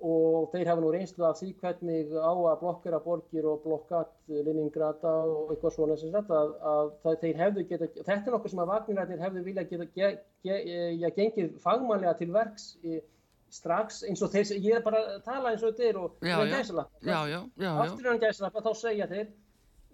[0.00, 5.12] og þeir hafa nú reynslu af því hvernig á að blokkera borgir og blokkat Leningrada
[5.28, 8.62] og eitthvað svona sem sagt að, að það, þeir hefðu geta, þetta er nokkuð sem
[8.64, 10.10] að Vagnirarnir hefðu vilja geta ge,
[10.46, 10.58] ge,
[11.02, 13.00] ge, gengið fagmannlega til verks í
[13.50, 16.52] strax eins og þeir, ég er bara að tala eins og þeir og það er
[16.54, 17.20] gæsalappa
[17.84, 19.30] aftur í hann gæsalappa þá segja þeir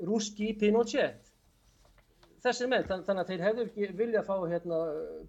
[0.07, 1.33] Ruski Pinochet.
[2.45, 4.81] Þessir menn, þannig að þeir hefðu vilja að fá hérna,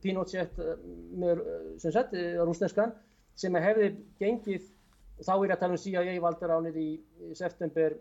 [0.03, 0.73] Pinochet eh,
[1.17, 2.91] með, eh, sem eh, rúsneskan
[3.37, 4.67] sem hefði gengið
[5.17, 6.89] og þá er að tala um CIA valdur ánið í
[7.37, 7.95] september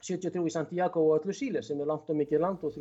[0.00, 2.76] 73 í Santiago og öllu Síle sem er langt og mikið land og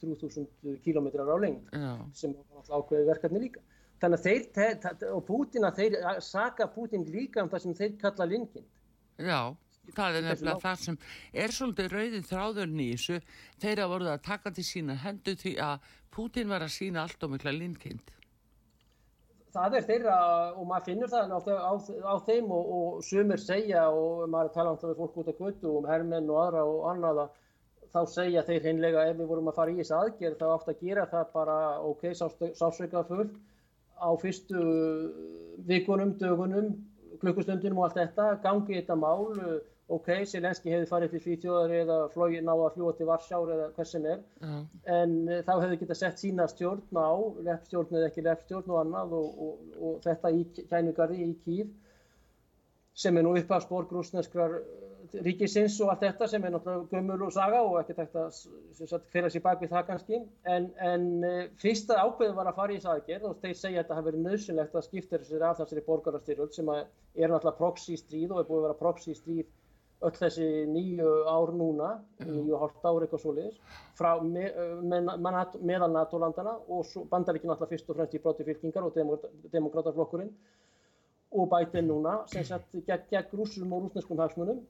[0.00, 1.74] 3000 kilometrar á lengd
[2.16, 3.62] sem er ákveði verkefni líka
[4.02, 8.26] Þannig að þeir, og Pútin að þeir saka Pútin líka um það sem þeir kalla
[8.26, 8.64] linkind.
[9.22, 9.54] Já,
[9.94, 10.96] það er nefnilega það sem
[11.44, 13.20] er svolítið rauðið þráðurni í þessu.
[13.62, 17.22] Þeir að voruð að taka til sína hendu því að Pútin var að sína allt
[17.22, 18.10] og mikla linkind.
[19.52, 20.16] Það er þeirra,
[20.56, 21.72] og maður finnur það á, á,
[22.08, 25.72] á þeim og, og sumir segja, og maður að tala um fólk út á götu,
[25.76, 27.26] um hermenn og aðra og annaða,
[27.92, 30.84] þá segja þeir hinnlega ef við vorum að fara í þessu aðgerð þá átt að
[30.86, 31.56] gera það bara
[31.90, 33.34] ok, sásveikað fullt
[34.00, 34.62] á fyrstu
[35.68, 36.72] vikunum, dögunum,
[37.20, 39.28] klukkustundinum og allt þetta, gangi þetta mál,
[39.96, 43.94] ok, Selenski hefði farið til Svíþjóðar eða flóið ná að fljúa til Varsjár eða hvers
[43.94, 44.60] sem er, uh.
[44.98, 47.12] en uh, þá hefði geta sett sína stjórn á,
[47.48, 51.72] leppstjórn eða ekki leppstjórn og annað og, og, og þetta í kænugari í Kív
[53.02, 54.58] sem er nú upp að spór grúsneskrar
[55.20, 59.32] ríkisins og allt þetta sem er náttúrulega gömul og saga og ekki tækt að fyrir
[59.32, 60.20] sér bak við það kannski
[60.54, 63.82] en, en eh, fyrsta ákveðu var að fara í þess aðgerð og þeir segja að
[63.82, 66.86] þetta hafi verið nöðsynlegt að skipta sér af þessari borgarastyrjöld sem er
[67.32, 69.50] náttúrulega proxy stríð og er búið að vera proxy stríð
[70.06, 71.92] öll þessi nýju ár núna,
[72.26, 73.60] nýju hálft ár eitthvað svoleiðis,
[73.98, 74.48] frá me,
[74.82, 75.12] með,
[75.62, 78.98] meðal NATO-landana og bandaríkinn alltaf fyrst og fremst í broti fylkingar og
[79.52, 80.32] demokrataflokkurinn
[81.32, 84.62] og bætinn núna sem sett gegn, gegn rúsum og rúsneskum hagsmunum.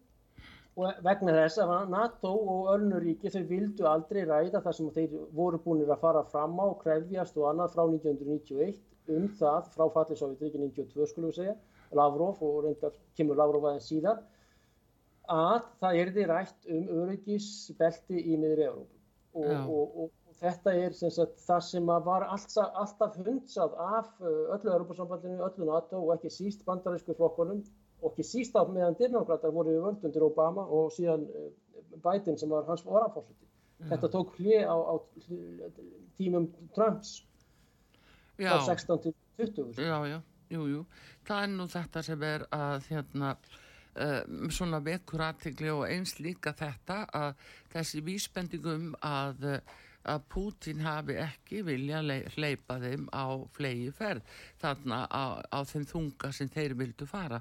[0.80, 5.58] Og vegna þess að NATO og öllnuríki þau vildu aldrei ræða það sem þeir voru
[5.60, 8.78] búinir að fara fram á krefjast og annað frá 1991
[9.12, 11.56] um það frá fallið Sovjeturíki 92 skulum við segja,
[11.92, 14.22] Lavrov og reyndar kemur Lavrov aðeins síðan
[15.30, 20.96] að það erði rætt um öryggisbelti í miðri Európu og, og, og, og þetta er
[20.98, 26.66] sagt, það sem var alltaf, alltaf hundsað af öllu Europasambandinu, öllu NATO og ekki síst
[26.68, 27.62] bandarísku flokkonum
[28.02, 31.28] og ekki síst af meðan dyrnákratar voru við völd undir Obama og síðan
[32.02, 33.46] Biden sem var hans orðanfórseti.
[33.90, 34.94] Þetta tók hlið á, á
[36.18, 37.22] tímum Trumps
[38.38, 38.52] já.
[38.52, 39.74] frá 16 til 20.
[39.78, 40.18] Já, já,
[40.50, 40.84] jú, jú.
[41.26, 43.34] Það er nú þetta sem er að hérna
[43.94, 49.62] um, svona vekur aðtegli og eins líka þetta að þessi vísbendingum að
[50.02, 52.00] að Pútin hafi ekki vilja
[52.34, 54.24] hleypa þeim á flegi ferð
[54.58, 57.38] þarna á, á þeim þunga sem þeir vildu fara.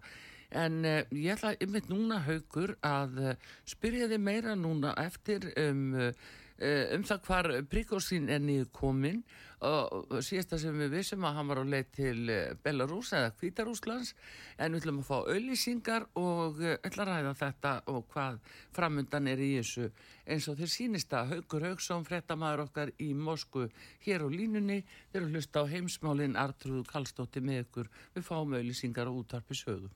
[0.52, 3.34] En uh, ég ætla yfir núna haugur að
[3.66, 6.14] spyrja þið meira núna eftir um Eh,
[6.62, 9.24] um það hvar Príkósín er niður komin
[9.62, 13.34] og síðast það sem við vissum að hann var á leið til eh, Belarus eða
[13.38, 14.14] Kvítarúslands
[14.58, 18.40] en við ætlum að fá auðlýsingar og eh, ætla að ræða þetta og hvað
[18.74, 19.92] framundan er í þessu.
[20.26, 23.68] Eins og þeir sínist að Haugur Haugsson frettamæður okkar í Mosku
[24.08, 27.92] hér á línunni þeir eru hlusta á heimsmálinn Artrúð Kallstótti með ykkur.
[28.18, 29.94] Við fáum auðlýsingar og útarpi sögum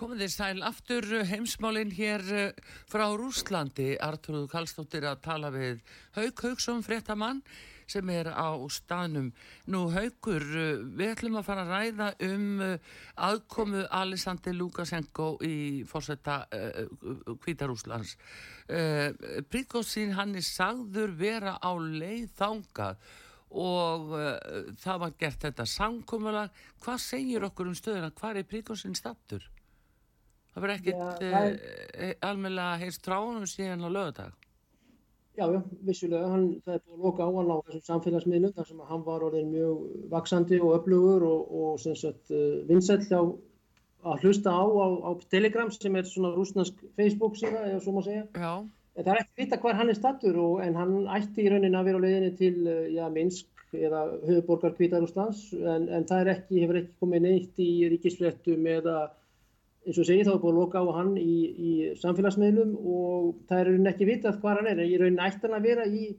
[0.00, 3.98] Komið þið sæl aftur eh, heimsmálinn hér eh, frá Rúslandi.
[4.00, 5.82] Arturður Kallstóttir að tala við
[6.14, 7.42] Haug Haugsson, fréttamann
[7.90, 9.28] sem er á staðnum.
[9.68, 12.64] Nú Haugur, eh, við ætlum að fara að ræða um
[13.28, 16.46] aðkomu Alessandri Lukasenko í fórsetta
[17.44, 18.16] Kvítarúslands.
[18.70, 19.12] Uh,
[19.52, 23.08] Príkosín hann er sagður vera á leið þangað
[23.50, 24.34] og uh,
[24.80, 26.60] það var gert þetta samkómulag.
[26.80, 28.14] Hvað segir okkur um stöðuna?
[28.16, 29.50] Hvað er Príkosín stattur?
[30.50, 34.38] Það verður ekkert uh, almennilega heist tráðum síðan á lögadag.
[35.38, 36.30] Já, já, vissulega.
[36.32, 39.22] Hann, það er búin að loka á hann á þessum samfélagsmiðlum þar sem hann var
[39.28, 43.22] orðin mjög vaksandi og öflugur og, og sem sagt uh, vinsæll á
[44.10, 48.02] að hlusta á, á á Telegram sem er svona rúsnarsk Facebook síða eða svo má
[48.04, 48.26] segja.
[48.34, 48.52] Já.
[48.98, 51.78] En það er ekki vita hver hann er stattur og, en hann ætti í rauninni
[51.78, 52.54] að vera á leiðinni til
[52.96, 57.70] já, Minsk eða höfuborgar Kvítarúslands en, en það er ekki, hefur ekki komið neitt í
[57.92, 58.96] ríkisfléttum eða
[59.86, 63.62] eins og segi þá er búin að loka á hann í, í samfélagsmiðlum og það
[63.62, 64.82] er ekki vitað hvað hann er.
[64.84, 66.10] Ég raunin ætti hann að vera í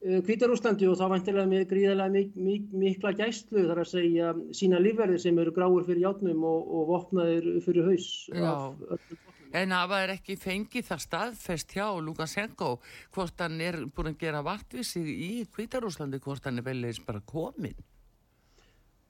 [0.00, 4.80] Kvítarúslandi uh, og þá vantilega með gríðarlega mik mik mikla gæstlu þar að segja sína
[4.80, 8.06] lífverðir sem eru gráur fyrir játnum og, og vopnaðir fyrir haus
[9.50, 12.70] En það var ekki fengið það staðfest hjá Lukasenko
[13.12, 17.20] hvort hann er búin að gera vartvísi í Kvítarúslandi hvort hann er vel eins bara
[17.20, 17.76] komin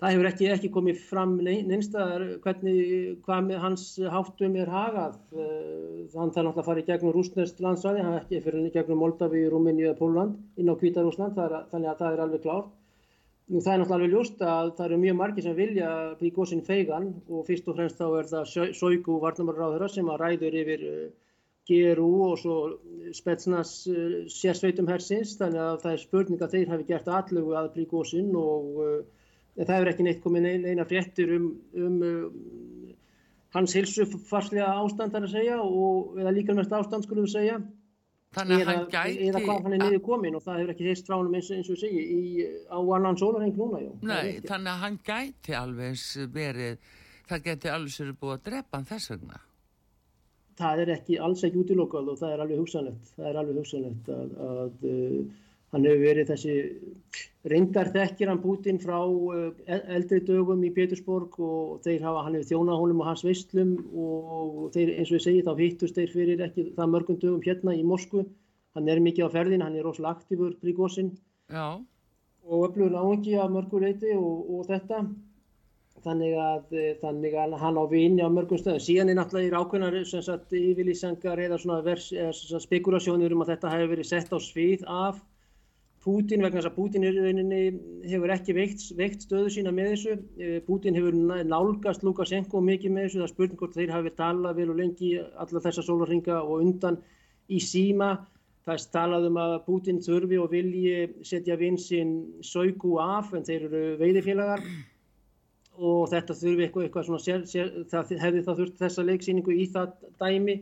[0.00, 2.80] það hefur ekki, ekki komið fram neinstaðar hvernig,
[3.26, 3.84] hvað með hans
[4.14, 5.18] háttum er hagað.
[5.34, 9.02] Eh, hann þarf náttúrulega að fara í gegnum rúsnest landsvæði, hann ekki fyrir í gegnum
[9.04, 12.72] Moldavi, Rúmini eða Póland inn á Kvítarúsland, þannig að það er alveg klárt.
[13.50, 16.66] Nú það er náttúrulega alveg ljúst að það eru mjög margi sem vilja bli góðsinn
[16.66, 21.08] feigan og fyrst og fremst þá er það Sóiku varnamarráðurra sem að ræður yfir eh,
[21.68, 22.58] GRU og svo
[23.12, 27.82] Spetsnas eh, sérsveitum hersins, þannig að það er spurning að þeir hafi gert allugu að
[27.90, 28.78] góðsinn og
[29.66, 32.40] það hefur ekki neitt komið neina fréttur um, um, um
[33.56, 37.60] hans hilsufarslega ástand að segja og, eða líka mest ástand skulum við segja
[38.30, 41.08] Þannig að hann gæti eða hvað hann er niður komin og það hefur ekki heist
[41.08, 43.88] frá hann eins, eins og segja í, á annan sólarheng núna já.
[44.06, 46.04] Nei, þannig að hann gæti alveg
[46.36, 46.92] verið
[47.26, 49.40] það geti alveg sér búið að drepa hann þess vegna
[50.60, 54.12] Það er ekki alls ekki útilokað og það er alveg hugsanlegt það er alveg hugsanlegt
[54.14, 54.88] að, að
[55.70, 56.54] Hann hefur verið þessi
[57.50, 62.48] reyndar þekkir hann Putin frá eh, eldri dögum í Pétursborg og þeir hafa, hann hefur
[62.48, 66.44] þjónað honum á hans veistlum og þeir, eins og ég segi, þá hittust þeir fyrir
[66.48, 68.26] ekki það mörgum dögum hérna í Moskvu.
[68.74, 71.14] Hann er mikið á ferðin, hann er rosalega aktífur Prigozhin
[71.54, 75.04] og öflugur náengi af mörgur leiti og, og þetta.
[76.02, 78.82] Þannig að, eh, þannig að hann á vini á mörgum stöðum.
[78.82, 81.58] Síðan er náttúrulega í rákveðnar yfirlýsengar eða
[82.66, 85.20] spekulasjónir um að þetta hefur verið sett á svið af
[86.00, 90.14] Pútin vegna þess að Pútin hefur ekki veikt, veikt stöðu sína með þessu.
[90.40, 93.18] Eh, Pútin hefur nálgast Lukashenko mikið með þessu.
[93.20, 96.96] Það er spurning hvort þeir hafi talað vel og lengi alla þessa sólarringa og undan
[97.52, 98.14] í síma.
[98.64, 100.96] Það er talað um að Pútin þurfi og vilji
[101.28, 102.16] setja vinsinn
[102.48, 104.64] Söйku af en þeir eru veiðifélagar
[105.80, 109.68] og þetta þurfi eitthvað, eitthvað svona, sér, sér, það hefði þá þurft þessa leiksýningu í
[109.72, 110.56] það dæmi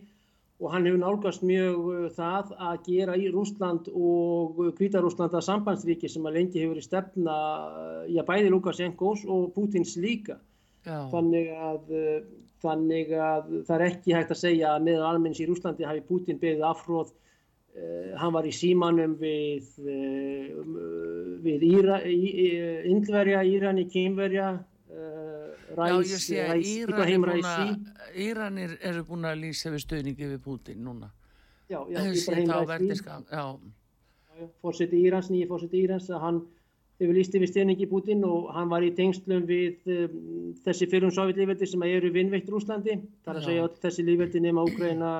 [0.58, 6.10] og hann hefur nálgast mjög uh, það að gera í Rúsland og Kvítarúsland að sambandsríki
[6.10, 7.36] sem að lengi hefur í stefna
[8.08, 10.40] í uh, að bæði Lukashenkos og Putins líka.
[10.88, 12.18] Þannig að, uh,
[12.62, 16.40] þannig að það er ekki hægt að segja að meðal almenns í Rúslandi hafi Putin
[16.42, 17.12] beðið afhróð.
[17.78, 20.58] Uh, hann var í símanum við, uh,
[21.44, 22.50] við Íra, í,
[22.90, 24.56] Indverja, Írani, Kínverja,
[25.76, 27.86] Ræs, Já, ég sé að Íran er búin
[28.26, 31.10] Íranir eru búin að lýsa við stöðningi við Putin núna.
[31.68, 33.02] Já, já, Íbrahim Ræs,
[34.62, 36.38] fórseti Írans, nýji fórseti Írans, að hann
[36.98, 40.14] hefur líst yfir stöðningi Putin og hann var í tengslum við um,
[40.64, 42.98] þessi fyrrum sovjetlífveldi sem eru vinnveitt Rúslandi.
[43.24, 45.12] Það er að segja að þessi lífveldi nema Úgræna,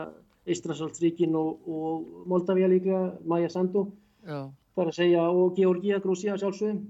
[0.48, 3.88] Ístrasaldsríkin og, og Moldavia líka, Maja Sandu.
[4.26, 4.48] Já.
[4.74, 6.82] Það er að segja og Georgia, Grúsia sjálfsögum.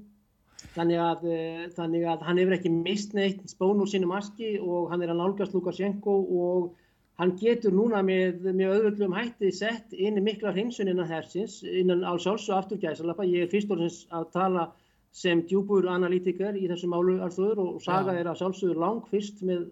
[0.74, 4.90] Þannig að, eh, þannig að hann hefur ekki mist neitt spón úr sínum aski og
[4.90, 6.74] hann er að nálgast Lukashenko og
[7.18, 12.26] hann getur núna með, með auðvöldum hætti sett inn mikla hreinsun innan hersins, innan alls
[12.30, 13.26] alls og afturgæðsalappa.
[13.26, 14.68] Ég er fyrst og fremst að tala
[15.14, 18.20] sem djúbur analítiker í þessu málu alþjóður og saga ja.
[18.20, 19.66] er að sjálfsögur lang fyrst með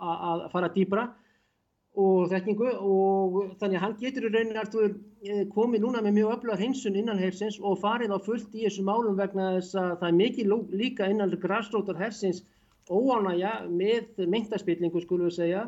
[0.00, 1.06] að fara dýbra
[1.96, 6.34] og þekkingu og þannig að hann getur í rauninni Artur eh, komið núna með mjög
[6.34, 10.10] öfluga hinsun innan hersins og farið á fullt í þessum málum vegna þess að það
[10.10, 12.42] er mikið líka innan græsrótar hersins
[12.90, 15.64] óánægja með myndaspillingu skulum við segja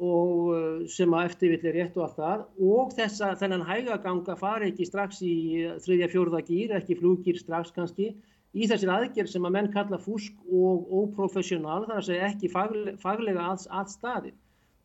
[0.00, 4.70] og eh, sem að eftirvillir rétt og allt það og þess að þennan hægaganga fari
[4.72, 5.34] ekki strax í
[5.84, 8.14] þriðja fjórða gýr, ekki flúgýr strax kannski
[8.56, 13.46] í þessir aðgerð sem að menn kalla fúsk og óprofessionál þar að segja ekki faglega
[13.52, 14.32] að, að staði.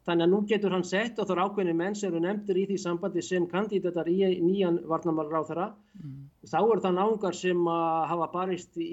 [0.08, 2.64] Þannig að nú getur hann sett og þá er ákveðinu menn sem eru nefndir í
[2.70, 5.66] því sambandi sem kandidatar í nýjan varnamálráþara.
[5.99, 6.22] Mm.
[6.47, 7.68] Þá eru það náungar sem
[8.12, 8.86] hafa barist í,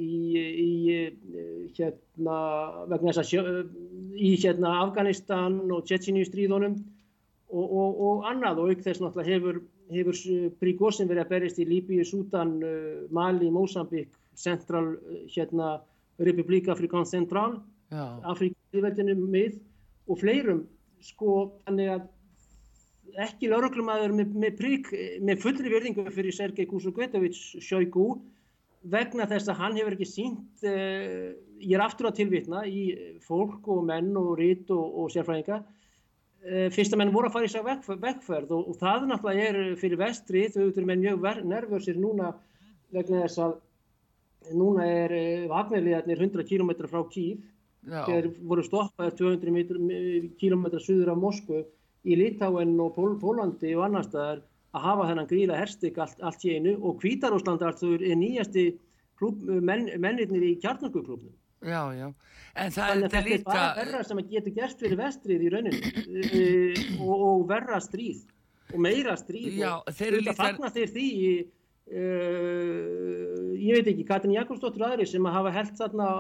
[0.65, 0.97] í,
[1.77, 3.45] hérna, sjö,
[4.19, 6.81] í hérna, Afganistan og Tjetjini stríðunum
[7.55, 9.63] og, og, og annað og auk þess náttúrulega hefur,
[9.95, 10.21] hefur
[10.59, 12.57] Príkosin verið að berist í Líbíu, Sútan,
[13.15, 14.97] Mali, Mósambík, Central,
[15.31, 15.77] hérna,
[16.19, 17.61] Republik Afrikans Central,
[17.95, 19.61] Afrikíðveldinu með
[20.11, 20.65] og fleirum
[21.05, 21.35] sko
[21.67, 22.05] þannig að
[23.25, 24.89] ekki lauruglumæður með, með, prík,
[25.23, 28.09] með fullri verðingu fyrir Sergei Kusuguetovic sjögú
[28.91, 31.31] vegna þess að hann hefur ekki sínt uh,
[31.61, 32.87] ég er aftur að tilvitna í
[33.25, 35.61] fólk og menn og rít og, og sérfræðinga.
[36.45, 39.47] Uh, fyrst að menn voru að fara í sig vegferð, vegferð og, og það náttúrulega
[39.53, 42.35] er fyrir vestri þau eru með mjög nervösir núna
[42.93, 43.57] vegna þess að
[44.53, 47.45] núna er eh, vagnarliðarnir 100 km frá Kív
[47.85, 51.63] þegar voru stoppaðir 200 km suður af Moskvu
[52.05, 54.43] í Litáen og Pól Pólandi og annar staðar
[54.75, 56.75] að hafa þennan gríla herstik allt, allt í einu.
[56.83, 58.67] Og Kvítarúsland er nýjasti
[59.19, 61.33] klub, menn, mennirnir í kjarnarkuklubnum.
[61.65, 62.09] Já, já.
[62.55, 63.37] En Þannig að þetta líka...
[63.37, 66.43] er bara verra sem að getur gert fyrir vestrið í rauninu e,
[67.01, 68.25] og, og verra stríð.
[68.75, 69.55] Og meira stríð.
[69.63, 72.05] Já, og þetta fagnast þeir því e,
[73.65, 76.11] ég veit ekki, Katrin Jakobsdóttur aðri sem að hafa held þarna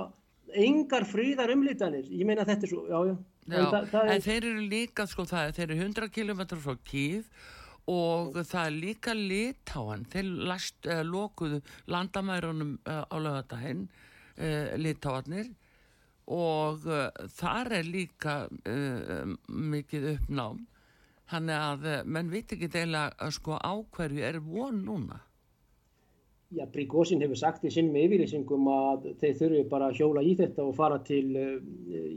[0.54, 3.16] engar fríðar umlítanir, ég meina þetta er svo, já, já.
[3.48, 4.24] já en, það, það en er...
[4.28, 7.28] þeir eru líka, sko, það, þeir eru 100 km frá Kív
[7.90, 11.60] og það er líka litáan, þeir last, uh, lokuðu
[11.92, 13.86] landamærunum uh, á lögatahinn,
[14.34, 15.52] eh, litáanir
[16.24, 16.86] og
[17.36, 18.46] þar er líka
[19.52, 20.62] mikið uppnám,
[21.28, 23.02] þannig að menn veit ekki deila
[23.36, 25.20] sko á hverju er von núna.
[26.54, 30.66] Já, Príkósin hefur sagt í sinnum yfirlýsingum að þeir þurfi bara að hjóla í þetta
[30.68, 31.56] og fara til uh,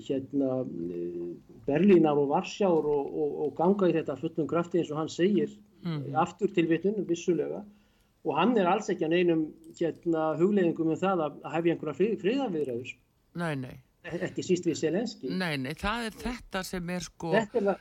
[0.06, 5.02] hérna, uh, Berlínar og Varsjár og, og, og ganga í þetta fullum krafti eins og
[5.02, 6.14] hann segir mm.
[6.22, 7.64] aftur til vittunum vissulega
[8.28, 9.44] og hann er alls ekki að neinum
[9.80, 12.96] hérna, hugleðingum um það að hefja einhverja frið, friðarviðræður.
[13.38, 13.76] Nei, nei
[14.16, 17.74] ekki síst við Selenski Nei, nei, það er þetta sem er sko uh,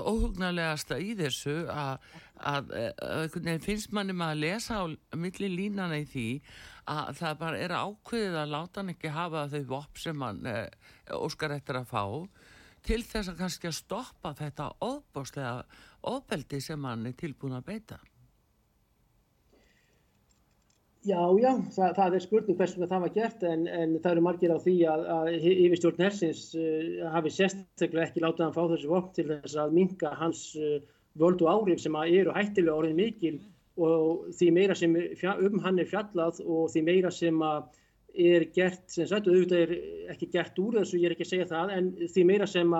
[0.00, 2.06] óhugnarlegasta í þessu að,
[2.42, 4.84] að, að finnst manni maður að lesa á
[5.16, 6.28] milli línana í því
[6.90, 10.64] að það bara er ákveðið að láta hann ekki hafa þau vopp sem hann uh,
[11.16, 12.02] óskar eftir að fá
[12.84, 15.62] til þess að kannski að stoppa þetta óbáslega
[16.04, 18.00] óbeldi sem hann er tilbúin að beita.
[21.04, 24.52] Já, já, það, það er spurning hversum það var gert en, en það eru margir
[24.56, 29.12] á því að, að yfirstjórn hersins uh, hafi sérstaklega ekki látað hann fá þessu vopn
[29.16, 30.78] til þess að minka hans uh,
[31.18, 33.38] völdu árif sem eru hættilega orðin mikil
[33.76, 37.40] og því meira sem um hann er fjallað og því meira sem
[38.14, 39.72] er gert, sem sagt, auðvitað er
[40.14, 42.76] ekki gert úr þessu, ég er ekki að segja það, en því meira sem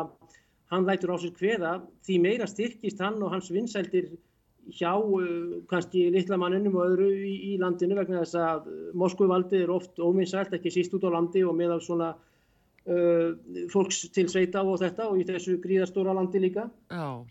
[0.71, 1.73] hann lætur á sér hveða,
[2.07, 4.13] því meira styrkist hann og hans vinsældir
[4.73, 9.73] hjá uh, kannski litla mannunum og öðru í, í landinu vegna þess að Moskvuvaldið er
[9.75, 13.35] oft óminnsælt ekki síst út á landi og meðal svona uh,
[13.73, 16.69] fólks til sveita og þetta og í þessu gríðastóra landi líka.
[16.89, 17.27] Já.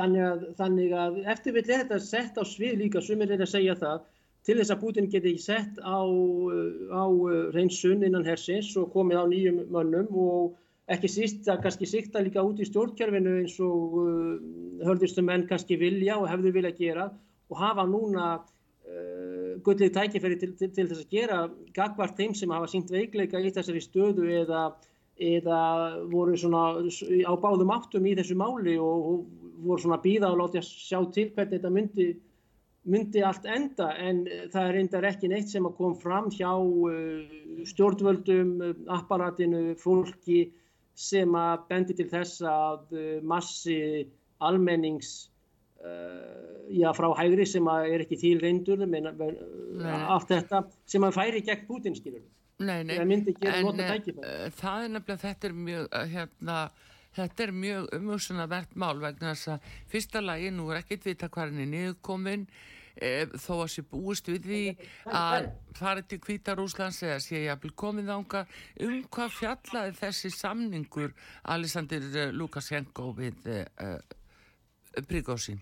[0.00, 3.74] Þannig að, þannig að eftirvill er þetta sett á svið líka, sumir er að segja
[3.76, 4.06] það,
[4.46, 6.00] til þess að Putin geti sett á,
[6.90, 7.04] á
[7.54, 10.56] reynsun innan hersins og komið á nýjum mönnum og
[10.90, 14.32] ekki síst að kannski sikta líka út í stjórnkjörfinu eins og uh,
[14.86, 17.06] hörðustu menn kannski vilja og hefðu vilja gera
[17.52, 21.42] og hafa núna uh, gullið tækifæri til, til, til þess að gera
[21.76, 24.72] gagvart þeim sem hafa sínt veikleika í þessari stöðu eða
[25.22, 25.60] eða
[26.10, 30.62] voru svona á báðum áttum í þessu máli og, og voru svona býða og látja
[30.66, 32.08] sjá til hvernig þetta myndi,
[32.92, 37.36] myndi allt enda en það er reyndar ekki neitt sem að kom fram hjá uh,
[37.70, 38.56] stjórnvöldum,
[38.98, 40.44] apparatinu, fólki
[40.98, 43.78] sem að bendi til þess að massi
[44.44, 45.30] almennings
[46.70, 51.96] já, frá hægri sem er ekki til reyndur allt þetta sem að færi gegn Putin
[51.98, 52.22] skilur
[52.62, 56.58] Nei, nei, það myndi ekki nota tækifæri uh, það er nefnilega, þetta er mjög hérna,
[57.16, 61.50] þetta er mjög umhugsunarvert mál vegna þess að fyrsta lagi nú er ekkit vita hvað
[61.50, 62.46] hann er niðurkomin
[62.96, 63.10] e,
[63.40, 64.62] þó að sé búist við því
[65.20, 65.48] að
[65.78, 68.44] farið til Kvítarúslands eða sé ég að bli komið ánga
[68.86, 71.14] um hvað fjallaði þessi samningur
[71.54, 75.60] Alessandir e, Lukas Henko við e, e, Príkósinn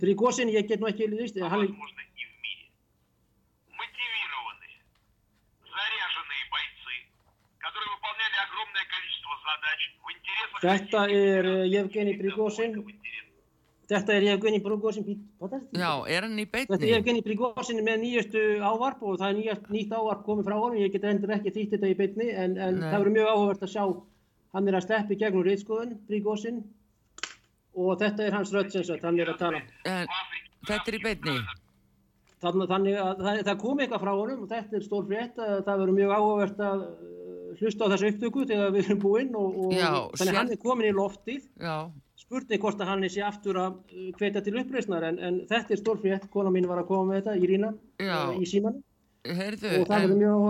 [0.00, 1.90] Príkósinn ég get nú ekki líðist hann er
[10.60, 12.74] Þetta er eh, Jevgeni Bryggósin
[13.90, 15.06] Þetta er Jevgeni Bryggósin
[15.74, 16.76] Já, er hann í beitni?
[16.76, 20.56] Þetta er Jevgeni Bryggósin með nýjastu ávarp og það er nýjast, nýtt ávarp komið frá
[20.58, 20.78] honum.
[20.78, 23.72] Ég get endur ekki þýtt þetta í beitni en, en það verður mjög áhugavert að
[23.72, 23.86] sjá.
[24.54, 26.62] Hann er að sleppi gegnum reyðskoðun, Bryggósin
[27.80, 29.64] og þetta er hans röðsinsett hann er að tala.
[29.86, 30.14] En,
[30.68, 31.36] Þetta er í beitni?
[32.40, 35.82] Þannig að það, það kom eitthvað frá honum og þetta er stór frétt að það
[35.82, 36.84] verður mjög áhugavert að
[37.58, 40.56] hlusta á þessu upptöku þegar við erum búinn og, og Já, þannig að hann sér-
[40.58, 41.48] er komin í loftið.
[41.60, 41.76] Já,
[42.20, 45.80] spurning hvort að hann sé aftur að uh, hvetja til uppreisnar en, en þetta er
[45.82, 48.78] stór frétt, kona mín var að koma með þetta, Írína, uh, í síman
[49.26, 50.40] heyrðu, og það verður mjög að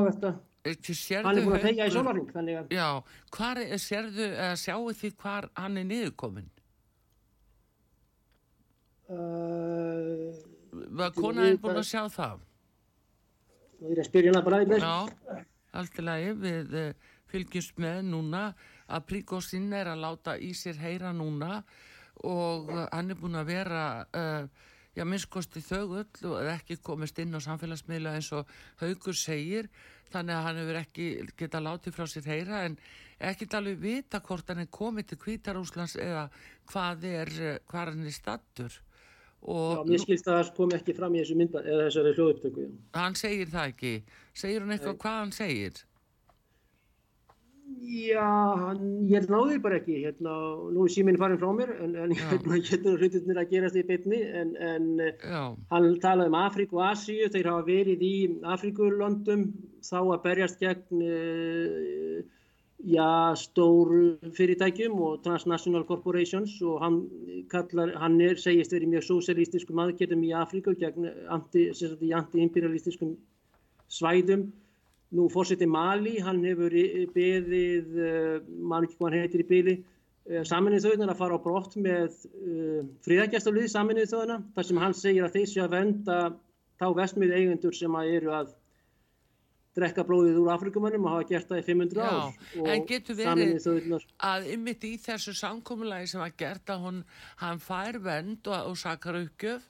[0.70, 1.92] en sérðu hann er búin að tegja í
[2.34, 2.88] þannig að Já,
[3.36, 6.50] hvar er, sérðu, eða sjáu því hvar hann er niðurkomin?
[9.08, 10.34] uh,
[11.00, 12.36] Var Þú konaðin veit búin að- að sjá það?
[13.80, 15.44] nú er ég að spyrja hana bara í breyst Já,
[15.76, 16.90] allt í lagi, við uh,
[17.30, 18.50] fylgjumst með núna
[18.90, 21.60] að Príkosinn er að láta í sér heyra núna
[22.26, 23.84] og hann er búin að vera,
[24.16, 24.48] uh,
[24.96, 28.50] já, minnskosti þögull og er ekki komist inn á samfélagsmiðla eins og
[28.82, 29.70] Haugur segir,
[30.10, 31.08] þannig að hann hefur ekki
[31.38, 32.76] geta látið frá sér heyra en
[33.30, 36.26] ekki alveg vita hvort hann er komið til Kvítarúslands eða
[36.72, 38.80] hvað er, uh, hvað hann er stattur.
[39.40, 42.66] Já, mér skilst að það kom ekki fram í þessu myndband eða þessari hljóðupptöku
[42.96, 43.94] hann segir það ekki.
[44.36, 45.86] Segir hann eitthvað hvað hann segir?
[47.80, 48.26] Já,
[48.60, 50.34] hann, ég náði bara ekki, hérna,
[50.74, 54.20] nú er síminn farin frá mér, en, en hérna getur hlutirnir að gerast í beinni,
[54.40, 55.28] en, en eh,
[55.70, 58.12] hann talaði um Afríku og Asíu, þeir hafa verið í
[58.54, 59.46] Afríkulöndum,
[59.86, 62.39] þá að berjast gegn, uh,
[62.84, 66.96] já, stóru fyrirtækjum og transnational corporations og hann
[67.50, 71.68] kallar, hann er, segist verið mjög sósialistiskum aðgerðum í Afríku gegn anti,
[72.16, 73.16] anti-imperialistiskum
[73.90, 74.48] svæðum.
[75.10, 79.74] Nú fórseti Mali, hann hefur í- beðið, uh, maður ekki hvað hann heitir í byli,
[80.30, 84.94] uh, saminnið þjóðunar að fara á brott með uh, friðagjastalið saminnið þjóðuna, þar sem hann
[84.94, 86.20] segir að þeir séu að venda
[86.80, 88.54] þá vestmið eigendur sem að eru að
[89.76, 92.68] drekka blóðið úr Afrikumannum og hafa gert það í 500 Já, ár.
[92.74, 97.04] en getur verið- að ymmit í þessu samkomulagi sem var gert að hún,
[97.36, 99.62] hann fær vend og, og sakar uppgjöf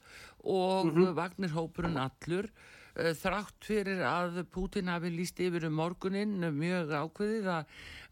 [0.45, 1.15] og Mhm.
[1.15, 2.49] vagnir hópurinn allur
[2.97, 7.65] uh, þrátt fyrir að Putin hafi líst yfir um morguninn mjög ákveðið að,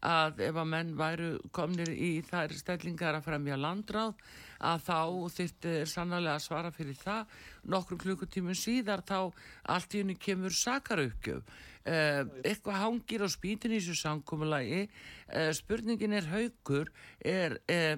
[0.03, 4.13] að ef að menn væru komnir í þær stellingar að fremja landráð
[4.61, 4.99] að þá
[5.35, 7.25] þyrfti sannlega að svara fyrir það
[7.65, 9.33] nokkrum klukkutímum síðar þá
[9.65, 11.41] allt í henni kemur sakar uppgjöf
[11.78, 14.83] Uh, eitthvað hangir á spýtin í þessu samkomulagi.
[15.29, 16.91] Uh, spurningin er haukur.
[17.19, 17.95] Er uh,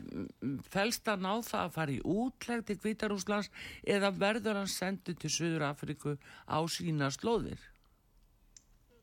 [0.71, 3.51] felst að ná það að fara í útlegg til Kvítarúslands
[3.83, 6.17] eða verður hann sendu til Suður Afríku
[6.47, 7.61] á sína slóðir?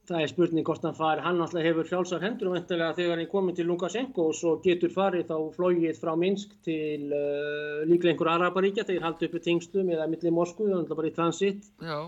[0.08, 3.28] Það er spurning hvort hann fari, hann alltaf hefur frjálsar hendur og vendilega þegar hann
[3.28, 8.30] komið til Lukashenko og svo getur farið þá flóið frá Minsk til uh, líklega einhver
[8.32, 11.98] Araparíkja þegar haldi uppi tengstum eða milli Moskvu, þannig bara í transitt já,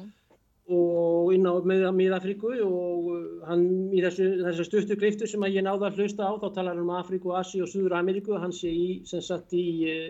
[0.70, 1.54] og inn á
[1.92, 3.64] miðafríku og uh, hann
[3.94, 6.84] í þessu, þessu stuttu griftu sem að ég náði að hlusta á þá talar hann
[6.84, 10.06] um Afríku, Asi og Suður Ameríku hann sé í, sem sagt í uh,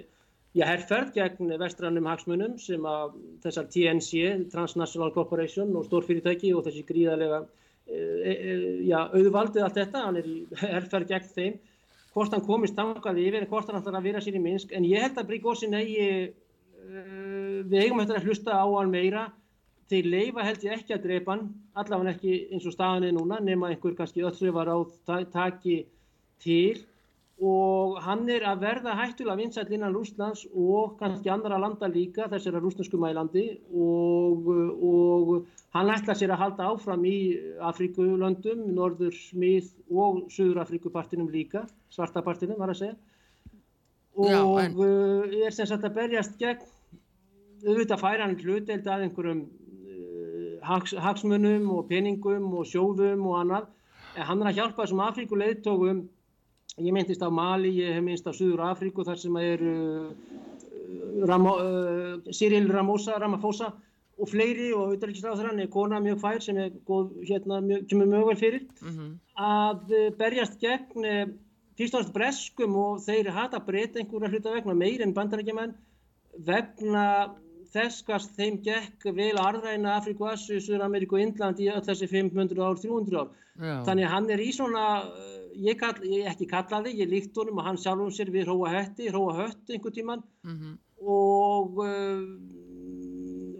[0.52, 6.84] já, herrferð gegn vestrannum hagsmunum sem að þessar TNC Transnational Corporation og stórfyrirtæki og þessi
[6.88, 7.48] gríðarlega uh,
[7.96, 11.58] uh, já, auðvaldið allt þetta, hann er í herrferð gegn þeim.
[12.10, 14.72] Hvort hann komist tangað yfir en hvort hann ætlar að vera sér í Minsk.
[14.74, 19.28] En ég held að Bríkósin eigi uh, við eigum eftir að hlusta á hann meira
[19.90, 21.48] þeir leifa held ég ekki að dreipa hann
[21.80, 24.78] allavega ekki eins og staðan er núna nema einhver kannski öllrifar á
[25.32, 25.82] taki
[26.42, 26.84] til.
[27.40, 32.60] Og hann er að verða hættulega vinsæll innan Rúslands og kannski andra landa líka, þessara
[32.60, 33.46] rúsnarsku mælandi.
[33.72, 34.50] Og,
[34.84, 35.30] og
[35.72, 37.16] hann ætla sér að halda áfram í
[37.64, 41.64] Afríkulöndum, Norður, Smið og Suður Afríkupartinum líka,
[41.96, 42.98] svartapartinum var að segja.
[44.20, 46.60] Og Já, en- uh, er sem sagt að berjast gegn
[47.64, 49.42] auðvitað færa hann hluteld að einhverjum
[50.70, 53.68] hags, hagsmunum og peningum og sjóðum og annað.
[54.16, 56.00] En hann er að hjálpa þessum Afríkuleiðtógum
[56.78, 60.10] ég myndist á Mali, ég hef minnst á Suður Afríku þar sem er uh,
[61.28, 63.72] Ramo, uh, Cyril Ramosa, Ramaphosa
[64.20, 68.26] og fleiri og auðvitaðriksráðurann er kona mjög fær sem er góð, hérna, mjög, kemur mjög
[68.30, 68.66] vel fyrir.
[68.84, 69.12] Mhm.
[69.40, 71.26] að uh, berjast gegn uh,
[71.78, 75.72] fyrst og næst breskum og þeir hata breyta einhverja hluta vegna meir en bandarækjumenn
[76.46, 77.06] vegna
[77.74, 81.82] þess hvað þeim gekk vel að arðræna Afríku, Assu, Suður Ameríku og Indland í öll
[81.86, 83.28] þessi 500 ár, 300 ár.
[83.60, 83.74] Já.
[83.86, 87.66] Þannig hann er í svona, uh, ég, kall, ég ekki kallaði, ég líkt honum og
[87.68, 90.78] hann sjálfum sér við hróa hetti, hróa hött einhver tíman Mhm.
[91.06, 92.59] og, uh,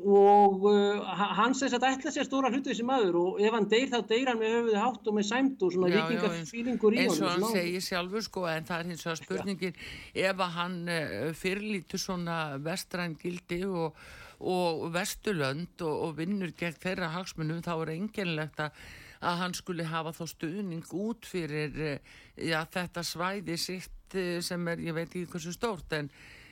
[0.06, 3.66] og uh, ha- hann sem sagt ætla sér stóra hlutu þessi maður og ef hann
[3.68, 6.36] deyr þá deyr hann með höfuði hátt og með sæmt og svona Já, já, vikingar
[6.38, 7.28] eins- í og honum.
[7.30, 9.78] hann segir sjálfur sko en það er hins vegar spurningin
[10.14, 14.00] ef að hann uh, fyrirlítur svona vestræn gildi og,
[14.40, 18.82] og vesturlönd og, og vinnur gegn þeirra hagsmunum þá er enginlegt að
[19.20, 21.96] að hann skuli hafa þá stuðning út fyrir uh,
[22.40, 26.08] já, þetta svæði sitt uh, sem er, ég veit ekki hversu stórt en,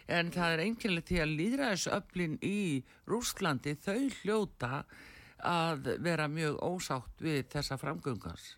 [0.08, 2.58] en það er enginlegt til að líðræðisöflin í
[3.10, 4.84] Rússlandi þau hljóta
[5.44, 8.54] að vera mjög ósátt við þessa framgöngans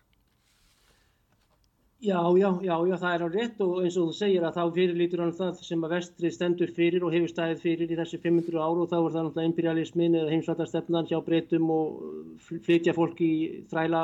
[2.01, 4.61] Já, já, já, já, það er á rétt og eins og þú segir að þá
[4.73, 8.57] fyrirlítur hann það sem að vestri stendur fyrir og hefur staðið fyrir í þessi 500
[8.57, 11.99] áru og þá er það náttúrulega imperialismin eða heimsvallarstefnan hjá breytum og
[12.47, 13.31] fl- flytja fólk í
[13.69, 14.01] þræla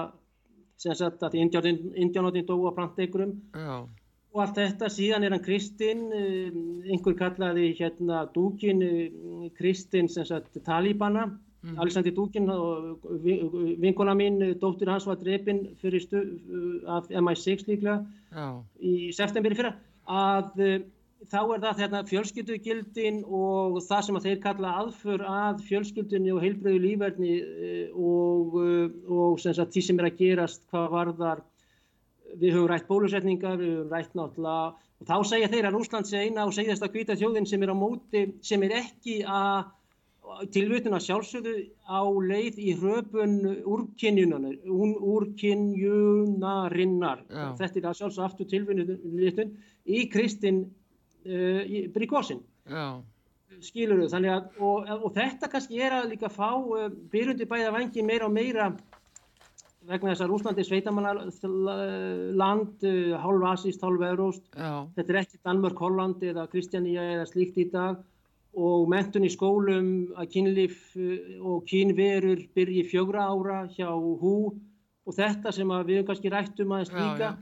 [0.78, 1.42] sem sagt að því
[2.06, 3.80] indjánóttin dóu á planteikurum Já,
[4.38, 10.26] og allt þetta, síðan er hann Kristinn, eh, einhver kallaði hérna Dúkin, eh, Kristinn sem
[10.26, 11.32] sagt Talibana,
[11.82, 13.42] Alexander Dúkin og vi-
[13.82, 19.12] vinkona mín, eh, dóttir hans var drepin fyrir stu, eh, af MI6 líklega já, í
[19.14, 19.74] september í fyrra,
[20.08, 20.80] að eh,
[21.26, 26.44] þá er það hérna fjölskyldugildin og það sem að þeir kalla aðför að fjölskyldunni og
[26.44, 31.42] heilbröðu lífverðni og, eh, og sem sagt því sem er að gerast hvað varðar
[32.36, 34.68] við höfum rætt bólusetningar, við höfum rætt náttúrulega
[34.98, 37.72] og þá segja þeir að Rúsland sé eina og segjast að hvita þjóðin sem er
[37.74, 39.60] á móti sem er ekki að
[40.52, 41.54] tilvitun að sjálfsögðu
[41.88, 47.20] á leið í hröpun úrkynjunar, úrkynjunarinnar.
[47.30, 47.56] Já.
[47.62, 49.50] Þetta er að sjálfsögðu aftur tilvitun
[49.88, 50.60] í Kristinn
[51.28, 53.00] uh, Bryggósin já,
[53.64, 57.74] skilur þau, þannig að og, og þetta kannski er að líka fá uh, byrjundi bæða
[57.76, 58.66] vangi meira og meira
[59.88, 65.42] vegna þess að Rúslandi er sveitamannaland uh, hálf asíst, hálf euróst já, þetta er ekki
[65.48, 67.96] Danmörk, Holland eða Kristjaníja eða slíkt í dag.
[68.58, 74.38] Og mentun í skólum að kynlíf uh, og kynverur byrji fjögra ára hjá hú.
[75.08, 77.36] Og þetta sem við kannski rættum aðeins Já, líka já.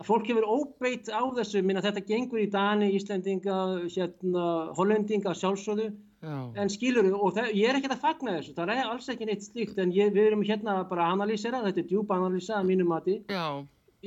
[0.00, 1.60] að fólk hefur óbeitt á þessu.
[1.66, 3.58] Minna þetta gengur í Dani, Íslendinga
[3.90, 4.46] hérna,
[4.78, 5.90] Hollendinga sjálfsögðu
[6.22, 9.08] já, en skilur þú, og það, ég er ekkert að fagna þessu það er alls
[9.12, 12.58] ekki neitt slíkt en ég, við erum hérna bara að analýsera, þetta er djúpa analýsa
[12.58, 13.16] að mínum mati,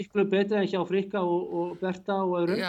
[0.03, 2.63] ykkur betra en hjá Frikka og, og Berta og öðrum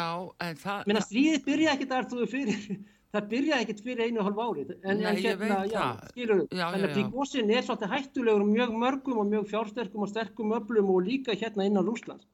[0.88, 2.66] Menna stríðið byrja ekkert að þú fyrir,
[3.14, 4.74] það byrja ekkert fyrir einu og hálf árið.
[4.82, 6.04] En, Nei, en veit já, það.
[6.12, 6.94] skilur þú, þannig að já.
[6.98, 11.68] Príkosin er svolítið hættulegur mjög mörgum og mjög fjársterkum og sterkum öflum og líka hérna
[11.68, 12.26] innan Rúslands.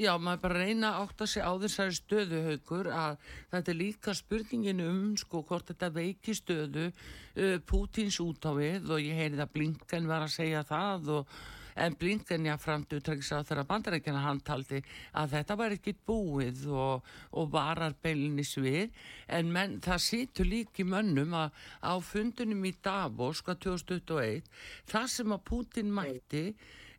[0.00, 3.18] Já, maður bara reyna að átta sig á þessari stöðu haukur að
[3.52, 8.88] þetta er líka spurningin um sko hvort þetta veiki stöðu uh, Pútins út á við
[8.90, 11.36] og ég heyrið að Blinken var að segja það og
[11.74, 14.80] en Blinken já framt utrækis að þeirra bandarækjana hann taldi
[15.18, 18.94] að þetta var ekki búið og, og varar beilinni svið
[19.26, 24.46] en menn, það situr líka í mönnum að á fundunum í Davos sko 2021
[24.90, 26.46] það sem að Pútin mætti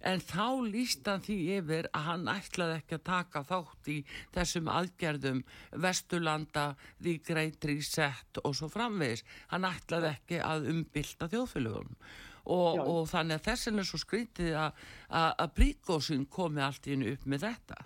[0.01, 3.97] en þá líst hann því yfir að hann ætlaði ekki að taka þátt í
[4.35, 5.41] þessum aðgerðum
[5.85, 6.67] Vesturlanda,
[7.01, 9.25] The Great Reset og svo framvegis.
[9.53, 11.97] Hann ætlaði ekki að umbylta þjóðfélagunum
[12.45, 16.95] og, og þannig að þessin er svo skrítið að, að, að príkósin komi allt í
[16.95, 17.81] hennu upp með þetta.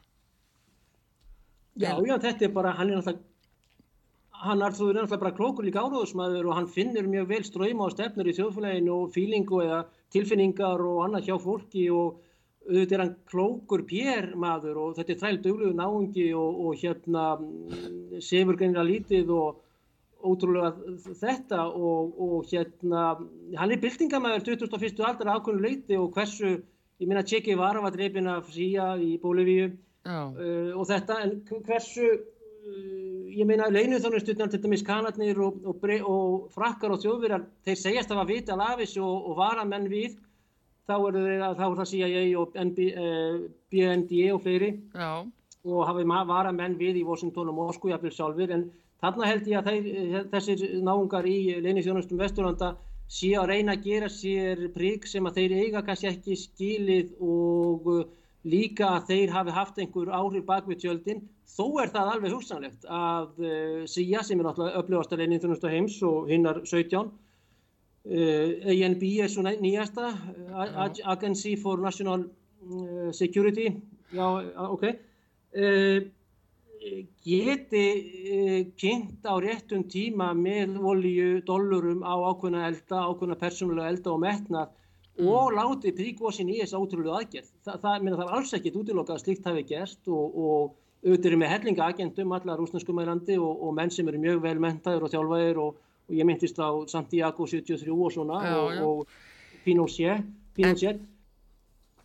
[1.80, 3.26] Já, já, þetta er bara, hann er náttúrulega,
[4.41, 8.28] hann er náttúrulega bara klókur líka áróðusmaður og hann finnur mjög vel ströyma og stefnur
[8.28, 12.20] í þjóðfélaginu og fílingu eða tilfinningar og annað hjá fólki og
[12.70, 17.26] auðvitað er hann klókur pér maður og þetta er þræl dugluðu náungi og, og hérna
[17.39, 19.66] mm, sefur greinlega lítið og
[20.20, 20.74] ótrúlega
[21.20, 23.03] þetta og, og hérna,
[23.57, 24.99] hann er byltingamæður 21.
[25.07, 26.57] aldar ákveðinu leiti og hversu,
[26.99, 32.10] ég minna Tjekki var var dreipin af Sía í Bólivíu uh, og þetta, en hversu
[32.10, 38.11] uh, ég meina leinuþjónustutnar til dæmis kanadnir og, og, og frakkar og þjóðverjar, þeir segjast
[38.11, 40.17] að hafa vitað af þessu og, og vara menn við
[40.89, 44.69] þá eru þeir að þá er það CIA og NB, uh, BND og fleiri.
[44.95, 45.11] Já,
[45.69, 48.69] og hafi ma- vara menn við í Washington og Moskú jafnvel sjálfur en
[49.03, 52.69] þarna held ég að þeir, eh, þessir náungar í leinithjónustum Vesturlanda
[53.11, 57.88] séu að reyna að gera sér prík sem að þeir eiga kannski ekki skilið og
[57.91, 58.03] uh,
[58.47, 61.23] líka að þeir hafi haft einhver áhrif bak við tjöldin.
[61.49, 65.97] Þó er það alveg hugsanlegt að uh, SIA sem er náttúrulega upplifast að leinithjónustu heims
[66.03, 67.09] og hinnar 17
[68.09, 70.05] Uh, ANB er svo næ- nýjasta,
[70.55, 73.65] Ag- Agency for National uh, Security,
[74.15, 74.85] já, uh, ok,
[77.27, 77.83] geti
[78.79, 84.71] kynnt á réttum tíma með olju, dollurum á ákveðna elda, ákveðna persónulega elda og metnað
[85.20, 87.51] og láti príkvosin í þess átrúlega aðgerð.
[87.65, 91.30] Þa, það, minna, það er alls ekkit útilokað að slíkt hafi gerst og, og auðvitað
[91.32, 95.07] eru með hellinga agentum allar rúsneskum landi og, og menn sem eru mjög vel mentaður
[95.07, 95.78] og þjálfaðir og,
[96.09, 98.84] og ég myndist á Santiago 73 og svona Já, og, já.
[98.88, 101.05] og Pinochet, Pinochet.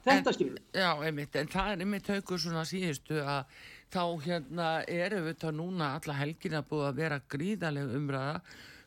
[0.04, 0.64] Þetta skilur við.
[0.76, 3.54] Já, einmitt, en það er einmitt haugur svona síðustu að
[3.94, 8.40] þá hérna er auðvitað núna alla helgina búið að vera gríðaleg umræða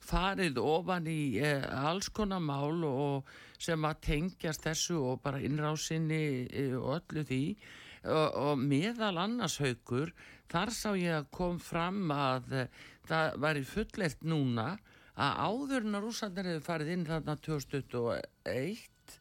[0.07, 3.29] farið ofan í eh, alls konar mál og
[3.59, 7.43] sem að tengjast þessu og bara innrásinni eh, og öllu því.
[8.07, 10.13] Og, og meðal annars haugur
[10.51, 12.69] þar sá ég að kom fram að eh,
[13.09, 14.67] það væri fulleilt núna
[15.17, 19.15] að áður en að rússandir hefur farið inn þarna 2021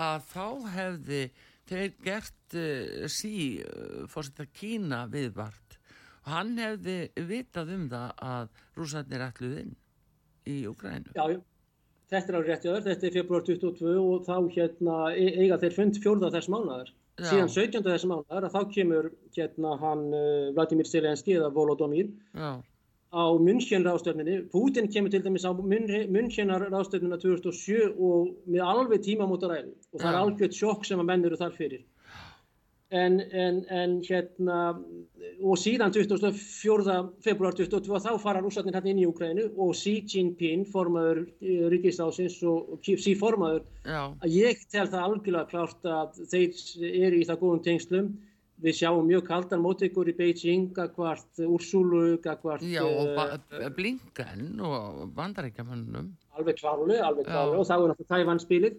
[0.00, 1.20] að þá hefði
[1.68, 5.78] þeir gert uh, sí uh, fórsetta Kína viðvart.
[6.24, 9.74] Og hann hefði vitað um það að rússarnir ætluð inn
[10.50, 11.14] í Ukrænu.
[11.16, 11.40] Já.
[12.12, 15.74] Þetta er alveg rétt jáður, þetta er februar 22 og þá hérna e- eiga þeir
[15.78, 16.92] fund fjórða þess mánuðar.
[17.22, 17.80] Síðan 17.
[17.86, 22.50] þess mánuðar að þá kemur hérna hann uh, Vladimir Zelenski eða Volodymyr Já,
[23.14, 24.36] á München ráðstöfninni.
[24.52, 30.08] Putin kemur til dæmis á München ráðstöfnina 2007 og með alveg tímamóta ræðu og það
[30.10, 30.22] er Já.
[30.26, 31.84] algjört sjokk sem að menn eru þar fyrir.
[32.94, 34.58] En, en, en hérna,
[35.42, 36.98] og síðan 24.
[37.24, 41.24] februar 22 þá fara rússarnir hérna inn í Ukraínu og Xi Jinping, formaður
[41.72, 47.18] ríkisásins og, og Xi formaður, já, að ég tel það algjörlega klárt að þeir eru
[47.18, 48.14] í það góðum tengslum.
[48.62, 55.08] Við sjáum mjög kaldan mótíkur í Beijing, gagvart Úrsúlu, gagvart já og eh, Blinken og
[55.16, 56.12] bandarækjamannum.
[56.38, 57.32] alveg kláruleg, alveg Já.
[57.32, 58.78] kláruleg og þá er náttúrulega Tævann spilið.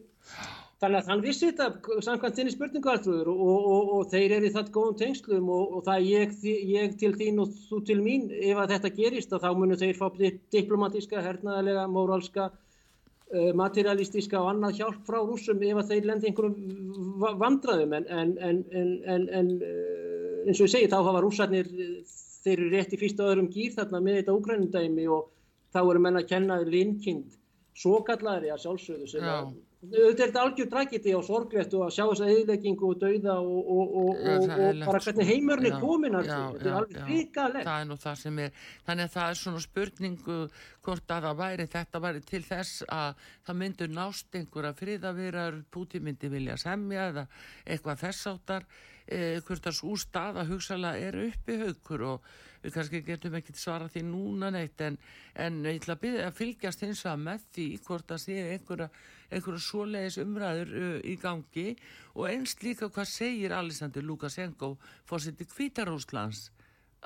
[0.84, 4.50] Þannig að hann vissi þetta samkvæmt þinni spurningu Artrúður og, og, og, og þeir eru
[4.52, 6.34] það góðum tengslum og, og það ég,
[6.68, 9.96] ég til þín og þú til mín ef að þetta gerist að þá munum þeir
[9.96, 16.10] fá di- diplomatíska, hernaðalega, móralska, uh, materialistiska og annað hjálp frá rússum ef að þeir
[16.12, 17.96] lendi einhverjum va- vandræðum.
[18.02, 22.18] En, en, en, en, en, en uh, eins og ég segi þá hafa rússarnir, uh,
[22.44, 25.32] þeir eru rétt í fyrsta öðrum gýr þarna með þetta úgrænundæmi og
[25.72, 27.40] þá eru menn að kenna linkind
[27.76, 29.56] svo kallari að sjálfsögðu sem að
[29.86, 33.70] auðvitað er þetta algjör tragedi og sorglegt og að sjá þessa eðileggingu og dauða og,
[33.76, 35.28] og, og, og, bara hvernig sko.
[35.30, 37.68] heimurinn Já, komin að þetta er alveg hrikalegt.
[37.68, 40.40] Það er nú það sem er, þannig að það er svona spurningu
[40.86, 46.02] hvort að það væri, þetta væri til þess að það myndur nást einhverja friðavirar, Púti
[46.04, 47.28] myndi vilja semja eða
[47.66, 48.68] eitthvað þess áttar,
[49.08, 52.36] eh, hvort að svo staða hugsalega er uppi haukur og
[52.66, 54.98] við kannski getum ekki svara því núna neitt en,
[55.38, 58.90] en ég ætla að byrja að fylgjast hins vegar með því hvort að sé einhverja,
[59.30, 61.68] einhverja svoleiðis umræður uh, í gangi
[62.16, 64.74] og einst líka hvað segir Alexander Lukashenko
[65.06, 66.48] fórseti Kvítarúslands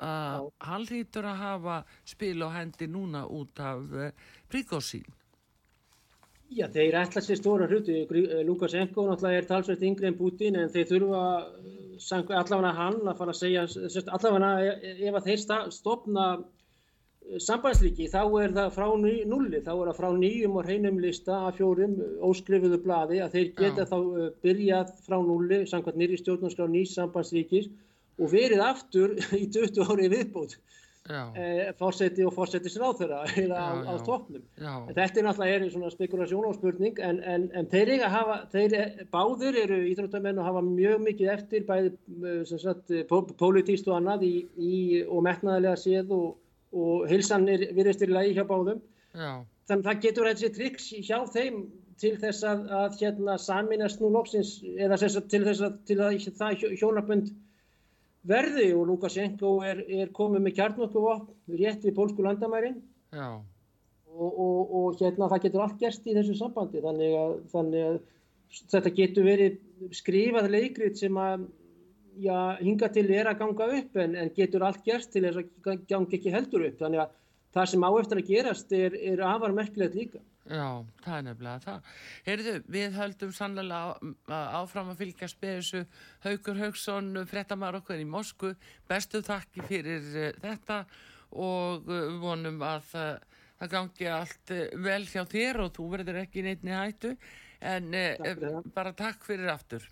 [0.00, 4.12] að hann hlýtur að hafa spil á hendi núna út af uh,
[4.48, 5.04] Prigozín.
[6.50, 8.00] Já, þeir ætla sér stóra hluti.
[8.10, 11.20] Grí- Lukashenko náttúrulega er talsveit yngri en Putin en þeir þurfa
[12.02, 13.66] sang- allavega hann að fara að segja,
[14.16, 14.72] allavega
[15.10, 15.44] ef að þeir
[17.30, 18.86] eh, sambandsríki þá er það frá
[19.30, 23.36] núlli, þá er það frá nýjum og hreinum lista af fjórum eh, óskrifuðu blaði að
[23.36, 23.90] þeir geta Já.
[23.92, 27.68] þá eh, byrjað frá núlli samkvæmt nýri stjórnarskrá nýs sambandsríkis
[28.18, 30.56] og verið aftur í 20 ári viðbót
[31.10, 33.94] Já, eh, fórseti og fórsetisráþurra eða á, á
[34.86, 35.56] En Þetta er náttúrulega
[35.96, 40.62] spekulasjón og spurning en, en, en þeir hafa, þeir eh, báðir eru íþróttamenn og hafa
[40.66, 41.92] mjög mikið eftir bæði
[42.30, 43.02] eh,
[43.42, 46.30] pólitískt og annað í, í, og metnaðarlega séð og,
[46.70, 48.80] og hilsan virðist er í lagi hjá báðum.
[49.14, 49.32] já,
[49.70, 51.60] Þannig að það getur þessi triks hjá þeim
[52.00, 56.54] til þess að, að hérna saminast nú loksins eða til þess að, til að það
[56.62, 57.32] hjó- hjónabönd
[58.26, 61.04] verði og Lukashenko er, er komið með kjarnokku
[61.56, 62.80] rétt við pólsku landamærin
[63.16, 68.00] og, og, og hérna það getur allt gerst í þessu sambandi þannig að, þannig að
[68.74, 69.58] þetta getur verið
[69.96, 71.46] skrifað leikrit sem að
[72.20, 75.84] já, hinga til er að ganga upp en, en getur allt gerst til þess að
[75.88, 76.78] ganga ekki heldur upp.
[76.80, 77.14] Þannig að
[77.56, 80.22] það sem á eftir að gerast er, er afar merkilegt líka.
[80.50, 81.90] Já, það er nefnilega það.
[82.26, 85.82] Heyrðu, við höldum sannlega áfram að fylgjast með þessu
[86.24, 88.50] Haugur Haugsson, frettamar okkur í Mosku.
[88.90, 90.80] Bestu þakki fyrir uh, þetta
[91.30, 96.74] og uh, vonum að það gangi allt vel hjá þér og þú verður ekki neittni
[96.74, 97.14] hættu.
[97.60, 99.84] En takk bara takk fyrir aftur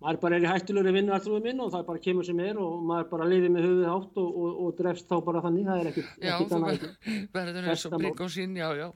[0.00, 2.82] maður bara er í hættulegri vinnu alltaf minn og það bara kemur sem er og
[2.88, 5.90] maður bara liðir með höfuð átt og, og, og drefst þá bara þannig, það er
[5.90, 8.86] ekkert Já, þú verður eins og brík og sín, já, já.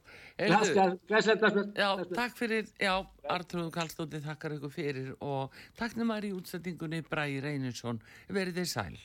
[0.41, 2.95] Glæslega Já, takk fyrir, já,
[3.37, 8.01] Artrúð Kallstóttir þakkar ykkur fyrir og takk nefnir í útsendingunni Bræði Reyninsson,
[8.33, 9.03] verið þið sæl